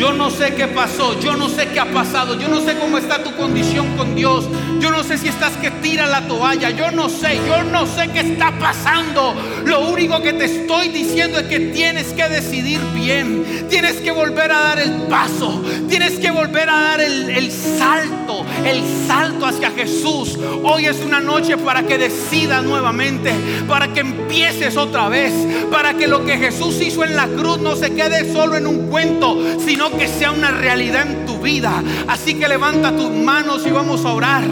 Yo 0.00 0.14
no 0.14 0.30
sé 0.30 0.54
qué 0.54 0.66
pasó, 0.66 1.20
yo 1.20 1.36
no 1.36 1.50
sé 1.50 1.68
qué 1.68 1.78
ha 1.78 1.92
pasado, 1.92 2.40
yo 2.40 2.48
no 2.48 2.62
sé 2.62 2.74
cómo 2.78 2.96
está 2.96 3.22
tu 3.22 3.36
condición 3.36 3.98
con 3.98 4.14
Dios, 4.14 4.48
yo 4.80 4.90
no 4.90 5.04
sé 5.04 5.18
si 5.18 5.28
estás 5.28 5.58
que 5.58 5.70
tira 5.70 6.06
la 6.06 6.26
toalla, 6.26 6.70
yo 6.70 6.90
no 6.90 7.10
sé, 7.10 7.38
yo 7.46 7.62
no 7.64 7.84
sé 7.84 8.08
qué 8.08 8.20
está 8.20 8.50
pasando. 8.58 9.34
Lo 9.66 9.90
único 9.90 10.22
que 10.22 10.32
te 10.32 10.46
estoy 10.46 10.88
diciendo 10.88 11.38
es 11.38 11.48
que 11.48 11.60
tienes 11.60 12.14
que 12.14 12.26
decidir 12.30 12.80
bien, 12.94 13.66
tienes 13.68 13.96
que 13.96 14.10
volver 14.10 14.50
a 14.50 14.60
dar 14.60 14.78
el 14.78 14.90
paso, 15.02 15.62
tienes 15.86 16.18
que 16.18 16.30
volver 16.30 16.70
a 16.70 16.80
dar 16.80 17.00
el, 17.02 17.52
salto, 17.52 18.46
el 18.64 18.82
salto 19.06 19.44
hacia 19.44 19.70
Jesús. 19.70 20.38
Hoy 20.62 20.86
es 20.86 20.98
una 21.04 21.20
noche 21.20 21.58
para 21.58 21.82
que 21.82 21.98
decidas 21.98 22.64
nuevamente, 22.64 23.34
para 23.68 23.92
que 23.92 24.00
empieces 24.00 24.78
otra 24.78 25.10
vez, 25.10 25.34
para 25.70 25.92
que 25.92 26.06
lo 26.06 26.24
que 26.24 26.38
Jesús 26.38 26.80
hizo 26.80 27.04
en 27.04 27.16
la 27.16 27.26
cruz 27.26 27.58
no 27.58 27.76
se 27.76 27.92
quede 27.92 28.32
solo 28.32 28.56
en 28.56 28.66
un 28.66 28.88
cuento, 28.88 29.38
sino 29.62 29.89
que 29.98 30.08
sea 30.08 30.30
una 30.30 30.50
realidad 30.50 31.06
en 31.06 31.26
tu 31.26 31.38
vida. 31.38 31.82
Así 32.08 32.34
que 32.34 32.48
levanta 32.48 32.96
tus 32.96 33.10
manos 33.10 33.66
y 33.66 33.70
vamos 33.70 34.04
a 34.04 34.12
orar. 34.12 34.44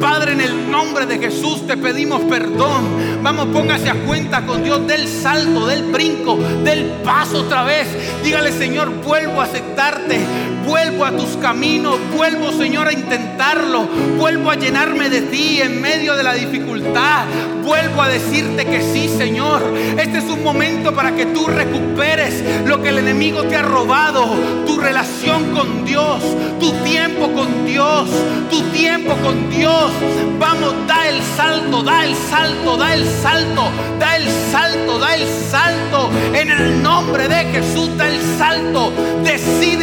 Padre, 0.00 0.32
en 0.32 0.40
el 0.40 0.70
nombre 0.70 1.06
de 1.06 1.18
Jesús 1.18 1.66
te 1.66 1.76
pedimos 1.76 2.22
perdón. 2.22 3.22
Vamos, 3.22 3.46
póngase 3.46 3.90
a 3.90 3.94
cuenta 4.04 4.44
con 4.46 4.62
Dios 4.62 4.86
del 4.86 5.08
salto, 5.08 5.66
del 5.66 5.84
brinco, 5.84 6.36
del 6.64 6.84
paso 7.04 7.40
otra 7.40 7.64
vez. 7.64 7.86
Dígale, 8.22 8.52
Señor, 8.52 8.90
vuelvo 9.02 9.40
a 9.40 9.44
aceptarte. 9.44 10.20
Vuelvo 10.66 11.04
a 11.04 11.12
tus 11.12 11.36
caminos, 11.36 11.96
vuelvo 12.14 12.50
Señor 12.52 12.88
a 12.88 12.92
intentarlo, 12.92 13.86
vuelvo 14.18 14.50
a 14.50 14.56
llenarme 14.56 15.08
de 15.08 15.22
ti 15.22 15.60
en 15.60 15.80
medio 15.80 16.16
de 16.16 16.24
la 16.24 16.34
dificultad, 16.34 17.24
vuelvo 17.64 18.02
a 18.02 18.08
decirte 18.08 18.64
que 18.64 18.82
sí 18.82 19.08
Señor. 19.08 19.62
Este 19.96 20.18
es 20.18 20.24
un 20.24 20.42
momento 20.42 20.92
para 20.92 21.14
que 21.14 21.26
tú 21.26 21.46
recuperes 21.46 22.42
lo 22.66 22.82
que 22.82 22.88
el 22.88 22.98
enemigo 22.98 23.44
te 23.44 23.56
ha 23.56 23.62
robado, 23.62 24.34
tu 24.66 24.78
relación 24.78 25.52
con 25.54 25.84
Dios, 25.84 26.20
tu 26.58 26.72
tiempo 26.84 27.32
con 27.32 27.64
Dios, 27.64 28.08
tu 28.50 28.60
tiempo 28.70 29.14
con 29.16 29.48
Dios. 29.50 29.92
Vamos, 30.38 30.74
da 30.86 31.08
el 31.08 31.22
salto, 31.36 31.82
da 31.82 32.04
el 32.04 32.14
salto, 32.14 32.76
da 32.76 32.94
el 32.94 33.06
salto, 33.22 33.70
da 33.98 34.16
el 34.16 34.28
salto, 34.50 34.98
da 34.98 35.14
el 35.14 35.26
salto. 35.50 36.10
En 36.34 36.50
el 36.50 36.82
nombre 36.82 37.28
de 37.28 37.44
Jesús, 37.44 37.96
da 37.96 38.08
el 38.08 38.20
salto. 38.38 38.92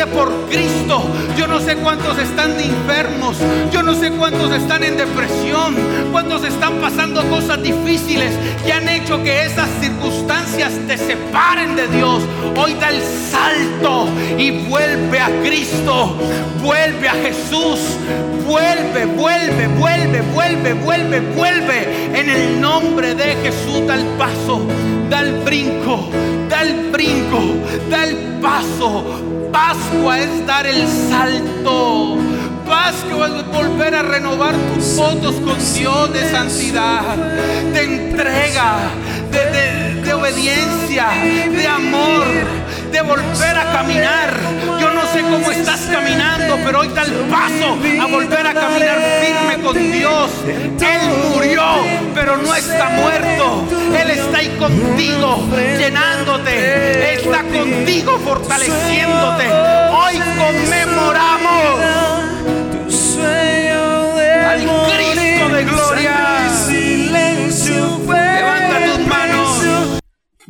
Por 0.08 0.30
Cristo 0.49 1.01
yo 1.38 1.47
no 1.47 1.60
sé 1.60 1.78
cuántos 1.78 2.18
están 2.18 2.58
de 2.58 2.66
enfermos. 2.66 3.38
Yo 3.72 3.84
no 3.84 3.93
sé 3.95 4.12
cuántos 4.12 4.51
están 4.51 4.84
en 4.84 4.97
depresión. 4.97 5.76
Cuántos 6.12 6.43
están 6.43 6.74
pasando 6.82 7.24
cosas 7.30 7.62
difíciles 7.64 8.34
que 8.66 8.74
han 8.74 8.88
hecho 8.89 9.24
que 9.24 9.45
esas 9.45 9.70
circunstancias 9.80 10.74
te 10.88 10.97
separen 10.97 11.76
de 11.76 11.88
Dios. 11.88 12.22
Hoy 12.58 12.74
da 12.76 12.89
el 12.89 13.01
salto 13.01 14.08
y 14.38 14.51
vuelve 14.68 15.20
a 15.20 15.30
Cristo. 15.41 16.16
Vuelve 16.62 17.08
a 17.08 17.14
Jesús. 17.14 17.80
Vuelve, 18.45 19.06
vuelve, 19.06 19.68
vuelve, 19.68 20.22
vuelve, 20.34 20.74
vuelve, 20.74 21.20
vuelve. 21.20 22.20
En 22.20 22.30
el 22.30 22.62
nombre 22.62 23.16
de 23.16 23.36
Jesús 23.43 23.88
da 23.88 23.95
el 23.95 24.06
paso. 24.18 24.62
Da 25.14 25.22
el 25.22 25.34
brinco. 25.43 26.09
Da 26.49 26.64
el 26.64 26.89
brinco. 26.89 27.39
Da 27.88 28.05
el 28.05 28.16
paso 28.41 29.05
Pascua 29.51 30.20
es 30.20 30.47
dar 30.47 30.66
el 30.66 30.88
salto. 30.88 32.18
Pascua 32.66 33.28
es 33.28 33.45
volver 33.47 33.95
a 33.95 34.01
renovar 34.03 34.55
tus 34.74 34.95
votos 34.95 35.36
con 35.36 35.57
Dios 35.74 36.14
de 36.14 36.32
santidad, 36.32 37.16
de 37.74 37.84
entrega, 37.84 38.76
de, 39.32 40.14
obediencia, 40.14 41.07
de 41.49 41.68
amor, 41.68 42.26
de 42.91 43.01
volver 43.01 43.57
a 43.57 43.72
caminar. 43.72 44.34
Yo 44.80 44.91
no 44.91 45.01
sé 45.11 45.22
cómo 45.22 45.51
estás 45.51 45.82
caminando, 45.91 46.57
pero 46.64 46.80
hoy 46.82 46.89
da 46.89 47.03
el 47.03 47.11
paso 47.30 47.78
a 48.01 48.07
volver 48.07 48.47
a 48.47 48.53
caminar 48.53 48.99
firme 49.22 49.64
con 49.64 49.91
Dios. 49.91 50.32
Él 50.47 51.01
murió, 51.34 51.64
pero 52.14 52.38
no 52.38 52.55
está 52.55 52.89
muerto. 52.89 53.66
Él 53.99 54.11
está 54.11 54.38
ahí 54.38 54.49
contigo, 54.59 55.47
llenándote. 55.78 57.16
Está 57.16 57.43
contigo, 57.43 58.20
fortaleciéndote. 58.20 59.49
Hoy 59.91 60.20
conmemoramos 60.38 62.22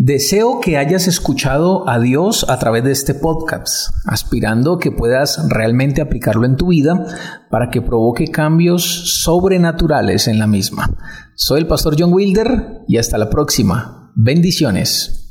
Deseo 0.05 0.59
que 0.59 0.77
hayas 0.77 1.07
escuchado 1.07 1.87
a 1.87 1.97
Dios 1.97 2.45
a 2.49 2.59
través 2.59 2.83
de 2.83 2.91
este 2.91 3.13
podcast, 3.13 3.87
aspirando 4.05 4.77
que 4.77 4.91
puedas 4.91 5.39
realmente 5.47 6.01
aplicarlo 6.01 6.45
en 6.45 6.57
tu 6.57 6.67
vida 6.67 7.05
para 7.49 7.69
que 7.69 7.81
provoque 7.81 8.27
cambios 8.27 8.83
sobrenaturales 9.23 10.27
en 10.27 10.39
la 10.39 10.47
misma. 10.47 10.89
Soy 11.35 11.61
el 11.61 11.67
pastor 11.67 11.95
John 11.97 12.11
Wilder 12.11 12.81
y 12.85 12.97
hasta 12.97 13.17
la 13.17 13.29
próxima. 13.29 14.11
Bendiciones. 14.13 15.22